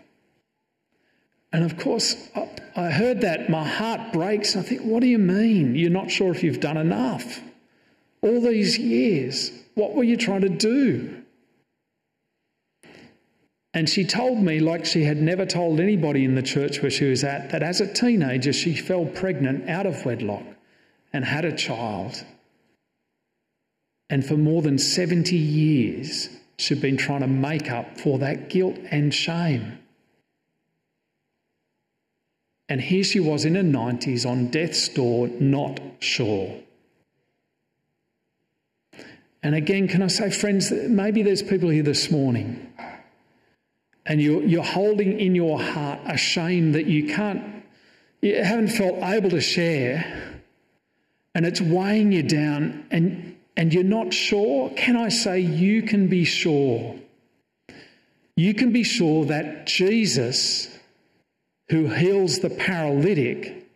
And 1.52 1.64
of 1.64 1.78
course, 1.78 2.30
I 2.76 2.90
heard 2.90 3.22
that, 3.22 3.50
my 3.50 3.68
heart 3.68 4.14
breaks. 4.14 4.56
I 4.56 4.62
think, 4.62 4.82
what 4.82 5.02
do 5.02 5.08
you 5.08 5.20
mean? 5.20 5.76
You're 5.76 5.90
not 5.90 6.10
sure 6.10 6.32
if 6.32 6.44
you've 6.44 6.60
done 6.60 6.78
enough? 6.78 7.42
All 8.22 8.42
these 8.42 8.78
years, 8.80 9.52
what 9.76 9.94
were 9.94 10.04
you 10.04 10.18
trying 10.18 10.42
to 10.42 10.50
do? 10.50 11.19
And 13.74 13.88
she 13.88 14.04
told 14.04 14.40
me, 14.40 14.60
like 14.60 14.86
she 14.86 15.04
had 15.04 15.22
never 15.22 15.46
told 15.46 15.80
anybody 15.80 16.26
in 16.26 16.36
the 16.36 16.42
church 16.42 16.82
where 16.82 16.90
she 16.90 17.06
was 17.06 17.24
at, 17.24 17.52
that 17.52 17.62
as 17.62 17.80
a 17.80 17.92
teenager 17.92 18.52
she 18.52 18.76
fell 18.76 19.06
pregnant 19.06 19.70
out 19.70 19.86
of 19.86 20.06
wedlock 20.06 20.44
and 21.14 21.24
had 21.24 21.46
a 21.46 21.56
child. 21.56 22.24
And 24.10 24.26
for 24.26 24.38
more 24.38 24.64
than 24.64 24.80
70 24.80 25.36
years, 25.36 26.30
she'd 26.58 26.82
been 26.82 26.98
trying 26.98 27.22
to 27.22 27.28
make 27.28 27.70
up 27.70 28.00
for 28.00 28.18
that 28.20 28.50
guilt 28.50 28.78
and 28.90 29.14
shame. 29.14 29.78
And 32.68 32.82
here 32.82 33.04
she 33.04 33.20
was 33.20 33.46
in 33.46 33.56
her 33.56 33.64
90s 33.64 34.28
on 34.28 34.50
death's 34.50 34.90
door, 34.90 35.28
not 35.28 35.80
sure. 36.00 36.56
And 39.42 39.56
again, 39.56 39.88
can 39.88 40.02
I 40.02 40.08
say, 40.08 40.32
friends, 40.32 40.72
maybe 40.72 41.24
there's 41.24 41.42
people 41.42 41.70
here 41.70 41.84
this 41.84 42.12
morning 42.12 42.74
and 44.10 44.20
you're, 44.20 44.44
you're 44.44 44.64
holding 44.64 45.20
in 45.20 45.36
your 45.36 45.62
heart 45.62 46.00
a 46.08 46.18
shame 46.18 46.72
that 46.72 46.88
you 46.88 47.14
can't, 47.14 47.64
you 48.22 48.44
haven't 48.44 48.70
felt 48.70 48.98
able 49.04 49.30
to 49.30 49.40
share, 49.40 50.42
and 51.36 51.46
it's 51.46 51.62
weighing 51.62 52.12
you 52.12 52.24
down, 52.24 52.88
and, 52.90 53.38
and 53.56 53.72
you're 53.72 53.84
not 53.84 54.12
sure, 54.12 54.72
can 54.72 54.98
I 54.98 55.10
say 55.10 55.40
you 55.40 55.84
can 55.84 56.08
be 56.08 56.26
sure? 56.26 56.96
You 58.36 58.56
can 58.56 58.74
be 58.74 58.84
sure 58.84 59.26
that 59.26 59.68
Jesus, 59.68 60.76
who 61.70 61.88
heals 61.88 62.40
the 62.40 62.50
paralytic, 62.50 63.68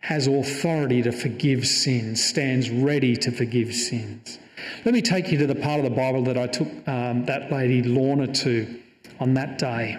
has 0.00 0.26
authority 0.26 1.02
to 1.02 1.12
forgive 1.12 1.64
sins, 1.64 2.24
stands 2.24 2.68
ready 2.70 3.16
to 3.18 3.30
forgive 3.30 3.72
sins. 3.72 4.40
Let 4.84 4.94
me 4.94 5.02
take 5.02 5.30
you 5.30 5.38
to 5.38 5.46
the 5.46 5.54
part 5.54 5.78
of 5.78 5.84
the 5.84 5.90
Bible 5.90 6.24
that 6.24 6.38
I 6.38 6.46
took 6.46 6.68
um, 6.88 7.24
that 7.26 7.50
lady 7.52 7.82
Lorna 7.82 8.26
to 8.26 8.80
on 9.18 9.34
that 9.34 9.58
day. 9.58 9.96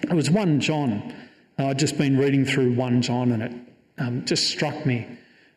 It 0.00 0.12
was 0.12 0.30
1 0.30 0.60
John. 0.60 1.14
I'd 1.58 1.78
just 1.78 1.96
been 1.96 2.18
reading 2.18 2.44
through 2.44 2.74
1 2.74 3.02
John 3.02 3.32
and 3.32 3.42
it 3.42 3.52
um, 3.98 4.24
just 4.24 4.48
struck 4.48 4.84
me 4.84 5.06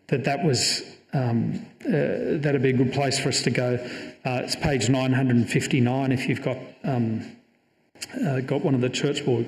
that 0.07 0.23
that 0.25 0.43
was 0.43 0.83
um, 1.13 1.65
uh, 1.85 2.37
that'd 2.39 2.61
be 2.61 2.69
a 2.69 2.73
good 2.73 2.93
place 2.93 3.19
for 3.19 3.29
us 3.29 3.41
to 3.43 3.49
go. 3.49 3.75
Uh, 4.25 4.41
it's 4.43 4.55
page 4.55 4.89
959 4.89 6.11
if 6.11 6.27
you've 6.27 6.41
got 6.41 6.57
um, 6.83 7.25
uh, 8.25 8.39
got 8.41 8.63
one 8.63 8.75
of 8.75 8.81
the 8.81 8.89
church 8.89 9.25
board. 9.25 9.47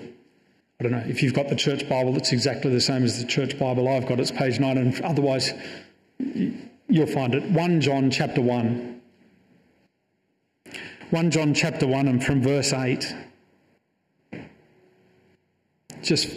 I 0.79 0.83
don't 0.83 0.91
know 0.93 1.03
if 1.07 1.21
you've 1.21 1.33
got 1.33 1.49
the 1.49 1.55
church 1.55 1.87
Bible 1.89 2.13
that's 2.13 2.31
exactly 2.31 2.71
the 2.71 2.79
same 2.81 3.03
as 3.03 3.21
the 3.21 3.27
church 3.27 3.59
Bible 3.59 3.87
I've 3.87 4.07
got. 4.07 4.19
It's 4.19 4.31
page 4.31 4.59
nine, 4.59 4.77
and 4.77 4.99
otherwise 5.01 5.53
you'll 6.89 7.07
find 7.07 7.33
it. 7.33 7.43
1 7.51 7.81
John 7.81 8.11
chapter 8.11 8.41
1. 8.41 9.01
1 11.09 11.31
John 11.31 11.53
chapter 11.53 11.87
1 11.87 12.07
and 12.07 12.23
from 12.23 12.41
verse 12.41 12.73
8. 12.73 13.15
Just 16.01 16.29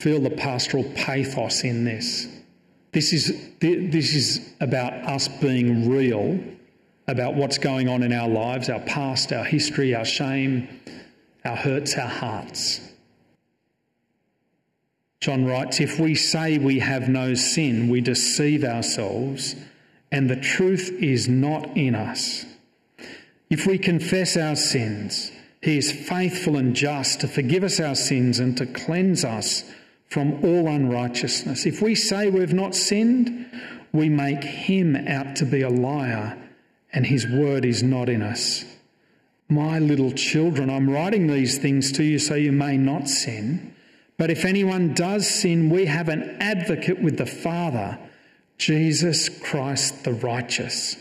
feel 0.00 0.20
the 0.20 0.30
pastoral 0.30 0.84
pathos 0.94 1.64
in 1.64 1.84
this. 1.84 2.26
This 2.92 3.12
is, 3.12 3.52
this 3.60 4.14
is 4.14 4.54
about 4.60 4.92
us 4.92 5.28
being 5.28 5.88
real 5.88 6.40
about 7.10 7.34
what's 7.34 7.58
going 7.58 7.88
on 7.88 8.02
in 8.02 8.12
our 8.12 8.28
lives, 8.28 8.68
our 8.68 8.80
past, 8.80 9.32
our 9.32 9.44
history, 9.44 9.94
our 9.94 10.04
shame, 10.04 10.68
our 11.44 11.56
hurts, 11.56 11.96
our 11.96 12.08
hearts. 12.08 12.89
John 15.20 15.44
writes, 15.44 15.80
If 15.80 16.00
we 16.00 16.14
say 16.14 16.56
we 16.56 16.78
have 16.78 17.08
no 17.08 17.34
sin, 17.34 17.88
we 17.88 18.00
deceive 18.00 18.64
ourselves, 18.64 19.54
and 20.10 20.30
the 20.30 20.36
truth 20.36 20.90
is 20.98 21.28
not 21.28 21.76
in 21.76 21.94
us. 21.94 22.46
If 23.50 23.66
we 23.66 23.76
confess 23.76 24.36
our 24.36 24.56
sins, 24.56 25.30
he 25.60 25.76
is 25.76 25.92
faithful 25.92 26.56
and 26.56 26.74
just 26.74 27.20
to 27.20 27.28
forgive 27.28 27.64
us 27.64 27.80
our 27.80 27.94
sins 27.94 28.38
and 28.38 28.56
to 28.56 28.64
cleanse 28.64 29.24
us 29.24 29.64
from 30.08 30.42
all 30.44 30.68
unrighteousness. 30.68 31.66
If 31.66 31.82
we 31.82 31.94
say 31.94 32.30
we've 32.30 32.54
not 32.54 32.74
sinned, 32.74 33.46
we 33.92 34.08
make 34.08 34.42
him 34.42 34.96
out 34.96 35.36
to 35.36 35.44
be 35.44 35.60
a 35.60 35.68
liar 35.68 36.38
and 36.92 37.06
his 37.06 37.26
word 37.26 37.64
is 37.64 37.82
not 37.82 38.08
in 38.08 38.22
us. 38.22 38.64
My 39.48 39.78
little 39.78 40.12
children, 40.12 40.70
I'm 40.70 40.88
writing 40.88 41.26
these 41.26 41.58
things 41.58 41.92
to 41.92 42.04
you 42.04 42.18
so 42.18 42.34
you 42.34 42.52
may 42.52 42.76
not 42.76 43.08
sin. 43.08 43.74
But 44.20 44.30
if 44.30 44.44
anyone 44.44 44.92
does 44.92 45.26
sin, 45.26 45.70
we 45.70 45.86
have 45.86 46.10
an 46.10 46.36
advocate 46.42 47.00
with 47.00 47.16
the 47.16 47.24
Father, 47.24 47.98
Jesus 48.58 49.30
Christ 49.30 50.04
the 50.04 50.12
righteous. 50.12 50.98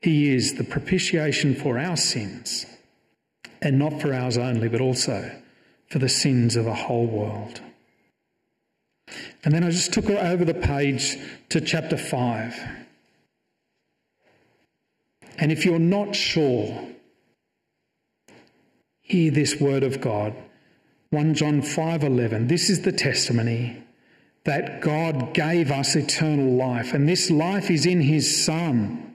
He 0.00 0.34
is 0.34 0.54
the 0.54 0.64
propitiation 0.64 1.54
for 1.54 1.78
our 1.78 1.98
sins, 1.98 2.64
and 3.60 3.78
not 3.78 4.00
for 4.00 4.14
ours 4.14 4.38
only, 4.38 4.70
but 4.70 4.80
also 4.80 5.30
for 5.90 5.98
the 5.98 6.08
sins 6.08 6.56
of 6.56 6.66
a 6.66 6.72
whole 6.72 7.06
world. 7.06 7.60
And 9.44 9.52
then 9.52 9.62
I 9.62 9.70
just 9.70 9.92
took 9.92 10.06
her 10.06 10.16
over 10.16 10.46
the 10.46 10.54
page 10.54 11.18
to 11.50 11.60
chapter 11.60 11.98
5. 11.98 12.58
And 15.36 15.52
if 15.52 15.66
you're 15.66 15.78
not 15.78 16.16
sure, 16.16 16.82
hear 19.02 19.30
this 19.30 19.60
word 19.60 19.82
of 19.82 20.00
God. 20.00 20.34
1 21.12 21.34
John 21.34 21.60
5:11 21.60 22.48
This 22.48 22.70
is 22.70 22.80
the 22.80 22.90
testimony 22.90 23.82
that 24.44 24.80
God 24.80 25.34
gave 25.34 25.70
us 25.70 25.94
eternal 25.94 26.50
life 26.54 26.94
and 26.94 27.06
this 27.06 27.30
life 27.30 27.70
is 27.70 27.84
in 27.84 28.00
his 28.00 28.42
son. 28.42 29.14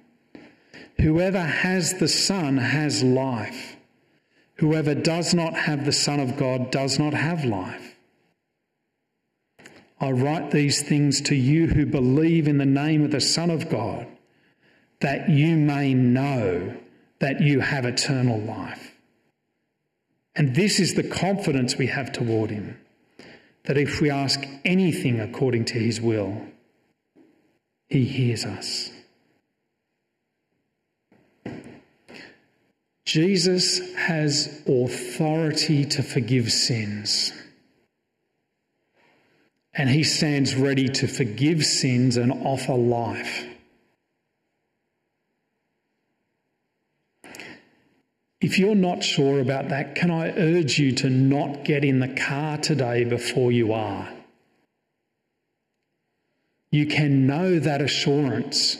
Whoever 1.01 1.41
has 1.41 1.95
the 1.95 2.07
Son 2.07 2.57
has 2.57 3.03
life. 3.03 3.77
Whoever 4.57 4.93
does 4.93 5.33
not 5.33 5.55
have 5.55 5.85
the 5.85 5.91
Son 5.91 6.19
of 6.19 6.37
God 6.37 6.69
does 6.69 6.99
not 6.99 7.15
have 7.15 7.43
life. 7.43 7.95
I 9.99 10.11
write 10.11 10.51
these 10.51 10.83
things 10.83 11.19
to 11.21 11.35
you 11.35 11.65
who 11.65 11.87
believe 11.87 12.47
in 12.47 12.59
the 12.59 12.65
name 12.67 13.05
of 13.05 13.09
the 13.09 13.21
Son 13.21 13.49
of 13.49 13.69
God, 13.69 14.05
that 15.01 15.29
you 15.29 15.55
may 15.55 15.95
know 15.95 16.75
that 17.17 17.41
you 17.41 17.61
have 17.61 17.85
eternal 17.85 18.39
life. 18.39 18.86
And 20.37 20.55
this 20.55 20.79
is 20.79 20.93
the 20.93 21.03
confidence 21.03 21.77
we 21.77 21.87
have 21.87 22.11
toward 22.11 22.51
him 22.51 22.79
that 23.63 23.77
if 23.77 23.99
we 23.99 24.09
ask 24.09 24.39
anything 24.63 25.19
according 25.19 25.65
to 25.65 25.73
his 25.73 25.99
will, 25.99 26.41
he 27.89 28.05
hears 28.05 28.45
us. 28.45 28.91
Jesus 33.05 33.95
has 33.95 34.61
authority 34.67 35.83
to 35.85 36.03
forgive 36.03 36.51
sins. 36.51 37.33
And 39.73 39.89
he 39.89 40.03
stands 40.03 40.55
ready 40.55 40.87
to 40.89 41.07
forgive 41.07 41.65
sins 41.65 42.15
and 42.15 42.31
offer 42.31 42.75
life. 42.75 43.45
If 48.39 48.59
you're 48.59 48.75
not 48.75 49.03
sure 49.03 49.39
about 49.39 49.69
that, 49.69 49.95
can 49.95 50.11
I 50.11 50.29
urge 50.29 50.77
you 50.77 50.91
to 50.93 51.09
not 51.09 51.63
get 51.63 51.83
in 51.83 51.99
the 51.99 52.07
car 52.07 52.57
today 52.57 53.03
before 53.03 53.51
you 53.51 53.73
are? 53.73 54.09
You 56.69 56.85
can 56.85 57.25
know 57.25 57.57
that 57.59 57.81
assurance 57.81 58.77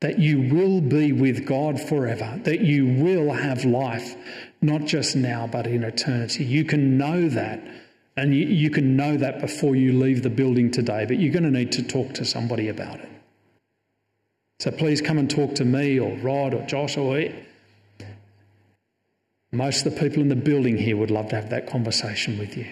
that 0.00 0.18
you 0.18 0.40
will 0.52 0.80
be 0.80 1.12
with 1.12 1.46
God 1.46 1.80
forever, 1.80 2.40
that 2.44 2.60
you 2.60 2.86
will 2.86 3.32
have 3.32 3.64
life, 3.64 4.16
not 4.60 4.84
just 4.84 5.14
now, 5.14 5.46
but 5.46 5.66
in 5.66 5.84
eternity. 5.84 6.44
You 6.44 6.64
can 6.64 6.96
know 6.96 7.28
that, 7.28 7.62
and 8.16 8.34
you, 8.34 8.46
you 8.46 8.70
can 8.70 8.96
know 8.96 9.16
that 9.18 9.40
before 9.40 9.76
you 9.76 9.98
leave 9.98 10.22
the 10.22 10.30
building 10.30 10.70
today, 10.70 11.04
but 11.06 11.18
you're 11.18 11.32
going 11.32 11.42
to 11.44 11.50
need 11.50 11.72
to 11.72 11.82
talk 11.82 12.14
to 12.14 12.24
somebody 12.24 12.68
about 12.68 13.00
it. 13.00 13.08
So 14.58 14.70
please 14.70 15.00
come 15.00 15.18
and 15.18 15.30
talk 15.30 15.54
to 15.56 15.64
me 15.64 15.98
or 15.98 16.16
Rod 16.18 16.54
or 16.54 16.66
Josh 16.66 16.96
or 16.96 17.16
most 19.52 19.84
of 19.84 19.94
the 19.94 20.00
people 20.00 20.22
in 20.22 20.28
the 20.28 20.36
building 20.36 20.78
here 20.78 20.96
would 20.96 21.10
love 21.10 21.28
to 21.30 21.36
have 21.36 21.50
that 21.50 21.68
conversation 21.68 22.38
with 22.38 22.56
you. 22.56 22.66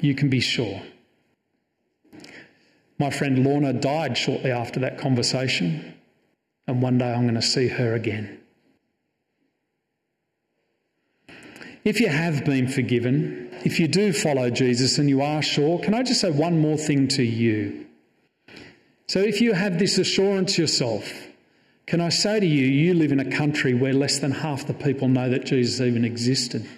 You 0.00 0.14
can 0.14 0.30
be 0.30 0.40
sure. 0.40 0.82
My 2.98 3.10
friend 3.10 3.44
Lorna 3.44 3.72
died 3.72 4.16
shortly 4.16 4.50
after 4.50 4.80
that 4.80 4.98
conversation, 4.98 5.94
and 6.66 6.82
one 6.82 6.98
day 6.98 7.12
I'm 7.12 7.22
going 7.22 7.34
to 7.34 7.42
see 7.42 7.68
her 7.68 7.94
again. 7.94 8.40
If 11.84 12.00
you 12.00 12.08
have 12.08 12.44
been 12.44 12.68
forgiven, 12.68 13.50
if 13.64 13.78
you 13.78 13.88
do 13.88 14.12
follow 14.12 14.50
Jesus 14.50 14.98
and 14.98 15.08
you 15.08 15.22
are 15.22 15.42
sure, 15.42 15.78
can 15.78 15.94
I 15.94 16.02
just 16.02 16.20
say 16.20 16.30
one 16.30 16.60
more 16.60 16.76
thing 16.76 17.08
to 17.08 17.22
you? 17.22 17.86
So, 19.06 19.20
if 19.20 19.40
you 19.40 19.54
have 19.54 19.78
this 19.78 19.96
assurance 19.96 20.58
yourself, 20.58 21.27
can 21.88 22.02
I 22.02 22.10
say 22.10 22.38
to 22.38 22.46
you, 22.46 22.66
you 22.66 22.92
live 22.92 23.12
in 23.12 23.18
a 23.18 23.30
country 23.30 23.72
where 23.72 23.94
less 23.94 24.18
than 24.18 24.30
half 24.30 24.66
the 24.66 24.74
people 24.74 25.08
know 25.08 25.30
that 25.30 25.46
Jesus 25.46 25.80
even 25.80 26.04
existed. 26.04 26.68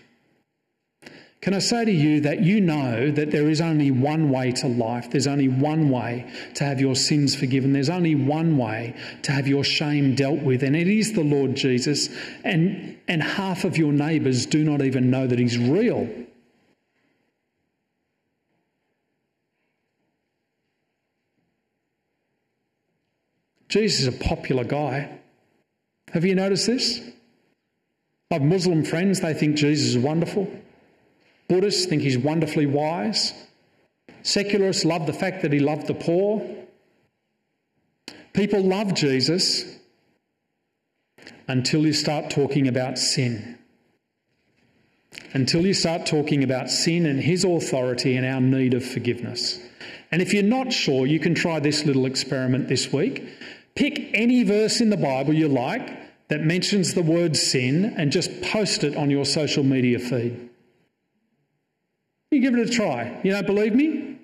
Can 1.41 1.53
I 1.53 1.59
say 1.59 1.85
to 1.85 1.91
you 1.91 2.21
that 2.21 2.43
you 2.43 2.61
know 2.61 3.11
that 3.11 3.33
there 3.33 3.51
is 3.51 3.61
only 3.61 3.91
one 3.91 4.31
way 4.31 4.53
to 4.53 4.69
life? 4.69 5.11
There's 5.11 5.27
only 5.27 5.49
one 5.49 5.91
way 5.91 6.33
to 6.55 6.63
have 6.63 6.81
your 6.81 6.95
sins 6.95 7.35
forgiven. 7.35 7.73
There's 7.73 7.91
only 7.91 8.15
one 8.15 8.57
way 8.57 8.95
to 9.23 9.33
have 9.33 9.49
your 9.49 9.65
shame 9.65 10.15
dealt 10.15 10.43
with, 10.43 10.63
and 10.63 10.77
it 10.77 10.87
is 10.87 11.15
the 11.15 11.25
Lord 11.25 11.57
Jesus. 11.57 12.09
And, 12.45 12.97
and 13.09 13.21
half 13.21 13.65
of 13.65 13.77
your 13.77 13.93
neighbours 13.93 14.47
do 14.47 14.63
not 14.63 14.81
even 14.81 15.11
know 15.11 15.27
that 15.27 15.41
He's 15.41 15.59
real. 15.59 16.09
Jesus 23.71 24.01
is 24.01 24.07
a 24.09 24.13
popular 24.13 24.65
guy. 24.65 25.09
Have 26.13 26.25
you 26.25 26.35
noticed 26.35 26.67
this? 26.67 27.01
I 28.31 28.35
have 28.35 28.43
Muslim 28.43 28.85
friends, 28.85 29.21
they 29.21 29.33
think 29.33 29.57
Jesus 29.57 29.91
is 29.91 29.99
wonderful. 29.99 30.51
Buddhists 31.49 31.87
think 31.87 32.03
he's 32.03 32.19
wonderfully 32.19 32.67
wise. 32.67 33.33
Secularists 34.23 34.85
love 34.85 35.07
the 35.07 35.13
fact 35.13 35.43
that 35.43 35.53
he 35.53 35.61
loved 35.61 35.87
the 35.87 35.95
poor. 35.95 36.47
People 38.33 38.63
love 38.63 38.95
Jesus 38.95 39.65
until 41.49 41.87
you 41.87 41.93
start 41.93 42.31
talking 42.31 42.69
about 42.69 42.99
sin. 42.99 43.59
Until 45.33 45.67
you 45.67 45.75
start 45.75 46.07
talking 46.07 46.43
about 46.45 46.71
sin 46.71 47.07
and 47.07 47.21
his 47.21 47.45
authority 47.45 48.17
and 48.17 48.27
our 48.27 48.41
need 48.41 48.75
of 48.75 48.85
forgiveness. 48.85 49.61
And 50.13 50.23
if 50.23 50.33
you're 50.35 50.43
not 50.43 50.73
sure, 50.73 51.07
you 51.07 51.21
can 51.21 51.35
try 51.35 51.61
this 51.61 51.85
little 51.85 52.07
experiment 52.07 52.69
this 52.69 52.93
week. 52.93 53.29
Pick 53.81 54.11
any 54.13 54.43
verse 54.43 54.83
in 54.83 54.91
the 54.91 54.97
Bible 54.99 55.33
you 55.33 55.49
like 55.49 56.29
that 56.29 56.43
mentions 56.43 56.93
the 56.93 57.03
word 57.03 57.35
sin 57.35 57.95
and 57.97 58.13
just 58.13 58.43
post 58.43 58.85
it 58.85 58.95
on 58.95 59.09
your 59.09 59.25
social 59.25 59.65
media 59.65 59.99
feed. 59.99 60.51
You 62.31 62.43
give 62.43 62.55
it 62.55 62.69
a 62.69 62.71
try. 62.71 63.19
You 63.25 63.33
don't 63.33 63.47
believe 63.47 63.75
me? 63.75 64.19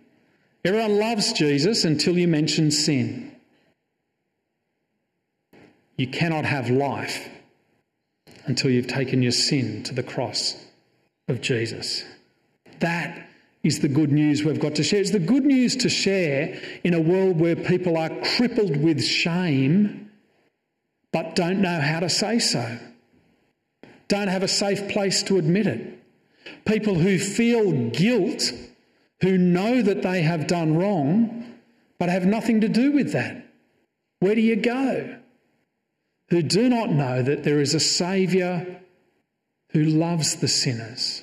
Everyone 0.63 0.99
loves 0.99 1.33
Jesus 1.33 1.87
until 1.87 2.19
you 2.19 2.29
mention 2.29 2.71
sin. 2.71 3.35
You 5.97 6.09
cannot 6.09 6.45
have 6.45 6.69
life 6.69 7.27
until 8.45 8.71
you've 8.71 8.89
taken 8.89 9.23
your 9.23 9.33
sin 9.33 9.83
to 9.85 9.95
the 9.95 10.03
cross 10.03 10.67
of 11.29 11.41
Jesus. 11.41 12.05
That 12.81 13.27
is 13.67 13.81
the 13.81 13.89
good 13.89 14.13
news 14.13 14.45
we've 14.45 14.61
got 14.61 14.77
to 14.77 14.85
share. 14.85 15.01
It's 15.01 15.11
the 15.11 15.19
good 15.19 15.45
news 15.45 15.77
to 15.77 15.89
share 15.89 16.61
in 16.85 16.95
a 16.95 17.01
world 17.01 17.41
where 17.41 17.57
people 17.57 17.97
are 17.97 18.11
crippled 18.37 18.77
with 18.77 19.03
shame 19.03 20.07
but 21.17 21.35
don't 21.35 21.63
know 21.63 21.81
how 21.81 22.01
to 22.01 22.11
say 22.11 22.39
so, 22.39 22.79
don't 24.07 24.29
have 24.29 24.43
a 24.43 24.49
safe 24.49 24.87
place 24.91 25.23
to 25.23 25.39
admit 25.39 25.67
it. 25.67 25.99
People 26.67 26.97
who 26.97 27.19
feel 27.19 27.73
guilt, 27.89 28.53
who 29.23 29.39
know 29.39 29.81
that 29.81 30.03
they 30.03 30.21
have 30.21 30.47
done 30.47 30.77
wrong, 30.77 31.55
but 31.99 32.11
have 32.11 32.27
nothing 32.27 32.61
to 32.61 32.69
do 32.69 32.93
with 32.93 33.13
that. 33.13 33.47
Where 34.21 34.35
do 34.35 34.43
you 34.43 34.57
go? 34.57 35.17
Who 36.29 36.43
do 36.43 36.69
not 36.69 36.91
know 36.91 37.23
that 37.23 37.45
there 37.45 37.63
is 37.63 37.75
a 37.75 37.81
Saviour 37.81 38.67
who 39.71 39.85
loves 39.85 40.37
the 40.37 40.49
sinners 40.49 41.23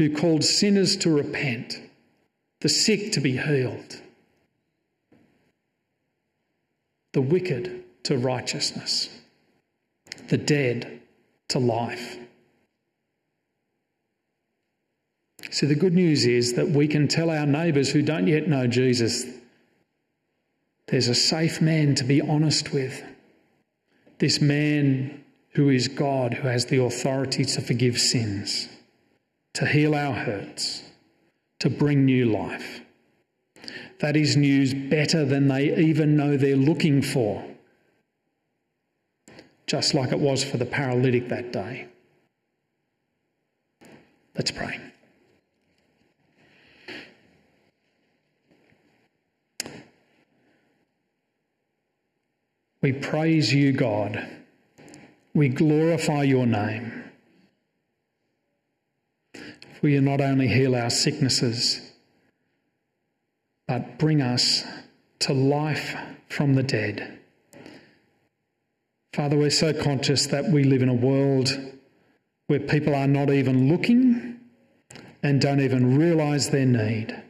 who 0.00 0.08
called 0.08 0.42
sinners 0.42 0.96
to 0.96 1.14
repent, 1.14 1.78
the 2.62 2.70
sick 2.70 3.12
to 3.12 3.20
be 3.20 3.36
healed, 3.36 4.00
the 7.12 7.20
wicked 7.20 7.84
to 8.02 8.16
righteousness, 8.16 9.10
the 10.28 10.38
dead 10.38 11.02
to 11.48 11.58
life. 11.58 12.16
So, 15.50 15.66
the 15.66 15.74
good 15.74 15.92
news 15.92 16.24
is 16.24 16.54
that 16.54 16.70
we 16.70 16.88
can 16.88 17.06
tell 17.06 17.28
our 17.28 17.44
neighbours 17.44 17.90
who 17.90 18.00
don't 18.00 18.26
yet 18.26 18.48
know 18.48 18.66
Jesus 18.66 19.26
there's 20.86 21.08
a 21.08 21.14
safe 21.14 21.60
man 21.60 21.94
to 21.96 22.04
be 22.04 22.22
honest 22.22 22.72
with. 22.72 23.04
This 24.18 24.40
man 24.40 25.24
who 25.50 25.68
is 25.68 25.88
God, 25.88 26.32
who 26.32 26.48
has 26.48 26.66
the 26.66 26.82
authority 26.82 27.44
to 27.44 27.60
forgive 27.60 27.98
sins 27.98 28.70
to 29.54 29.66
heal 29.66 29.94
our 29.94 30.14
hurts, 30.14 30.82
to 31.60 31.70
bring 31.70 32.04
new 32.04 32.26
life. 32.26 32.80
That 34.00 34.16
is 34.16 34.36
news 34.36 34.72
better 34.72 35.24
than 35.24 35.48
they 35.48 35.76
even 35.76 36.16
know 36.16 36.36
they're 36.36 36.56
looking 36.56 37.02
for, 37.02 37.44
just 39.66 39.94
like 39.94 40.12
it 40.12 40.18
was 40.18 40.42
for 40.42 40.56
the 40.56 40.66
paralytic 40.66 41.28
that 41.28 41.52
day. 41.52 41.88
Let's 44.34 44.50
pray. 44.50 44.80
We 52.82 52.92
praise 52.92 53.52
you, 53.52 53.72
God. 53.72 54.26
We 55.34 55.50
glorify 55.50 56.22
your 56.22 56.46
name. 56.46 57.09
Will 59.82 59.90
you 59.90 60.00
not 60.00 60.20
only 60.20 60.48
heal 60.48 60.74
our 60.74 60.90
sicknesses, 60.90 61.80
but 63.66 63.98
bring 63.98 64.20
us 64.20 64.64
to 65.20 65.32
life 65.32 65.96
from 66.28 66.54
the 66.54 66.62
dead? 66.62 67.18
Father, 69.14 69.36
we're 69.36 69.50
so 69.50 69.72
conscious 69.72 70.26
that 70.26 70.44
we 70.46 70.64
live 70.64 70.82
in 70.82 70.88
a 70.88 70.94
world 70.94 71.50
where 72.46 72.60
people 72.60 72.94
are 72.94 73.06
not 73.06 73.30
even 73.30 73.68
looking 73.68 74.38
and 75.22 75.40
don't 75.40 75.60
even 75.60 75.98
realise 75.98 76.48
their 76.48 76.66
need. 76.66 77.22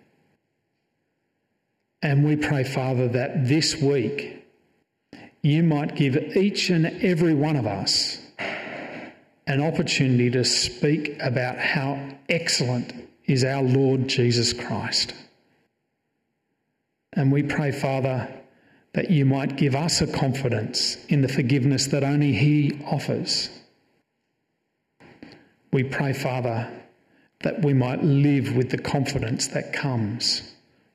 And 2.02 2.24
we 2.24 2.36
pray, 2.36 2.64
Father, 2.64 3.08
that 3.08 3.46
this 3.46 3.76
week 3.76 4.44
you 5.42 5.62
might 5.62 5.96
give 5.96 6.16
each 6.36 6.70
and 6.70 6.86
every 7.02 7.34
one 7.34 7.56
of 7.56 7.66
us 7.66 8.19
an 9.46 9.62
opportunity 9.62 10.30
to 10.30 10.44
speak 10.44 11.16
about 11.20 11.58
how 11.58 12.16
excellent 12.28 12.92
is 13.24 13.44
our 13.44 13.62
Lord 13.62 14.08
Jesus 14.08 14.52
Christ. 14.52 15.14
And 17.12 17.32
we 17.32 17.42
pray, 17.42 17.72
Father, 17.72 18.28
that 18.92 19.10
you 19.10 19.24
might 19.24 19.56
give 19.56 19.74
us 19.74 20.00
a 20.00 20.06
confidence 20.06 21.04
in 21.06 21.22
the 21.22 21.28
forgiveness 21.28 21.86
that 21.88 22.04
only 22.04 22.32
He 22.32 22.80
offers. 22.84 23.48
We 25.72 25.84
pray, 25.84 26.12
Father, 26.12 26.68
that 27.40 27.64
we 27.64 27.72
might 27.72 28.02
live 28.02 28.56
with 28.56 28.70
the 28.70 28.78
confidence 28.78 29.48
that 29.48 29.72
comes 29.72 30.52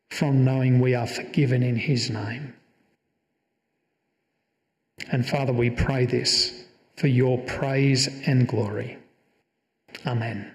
from 0.09 0.43
knowing 0.43 0.79
we 0.79 0.93
are 0.93 1.07
forgiven 1.07 1.63
in 1.63 1.77
His 1.77 2.09
name. 2.09 2.53
And 5.11 5.27
Father, 5.27 5.53
we 5.53 5.69
pray 5.69 6.05
this 6.05 6.64
for 6.97 7.07
your 7.07 7.37
praise 7.39 8.07
and 8.27 8.47
glory. 8.47 8.97
Amen. 10.05 10.54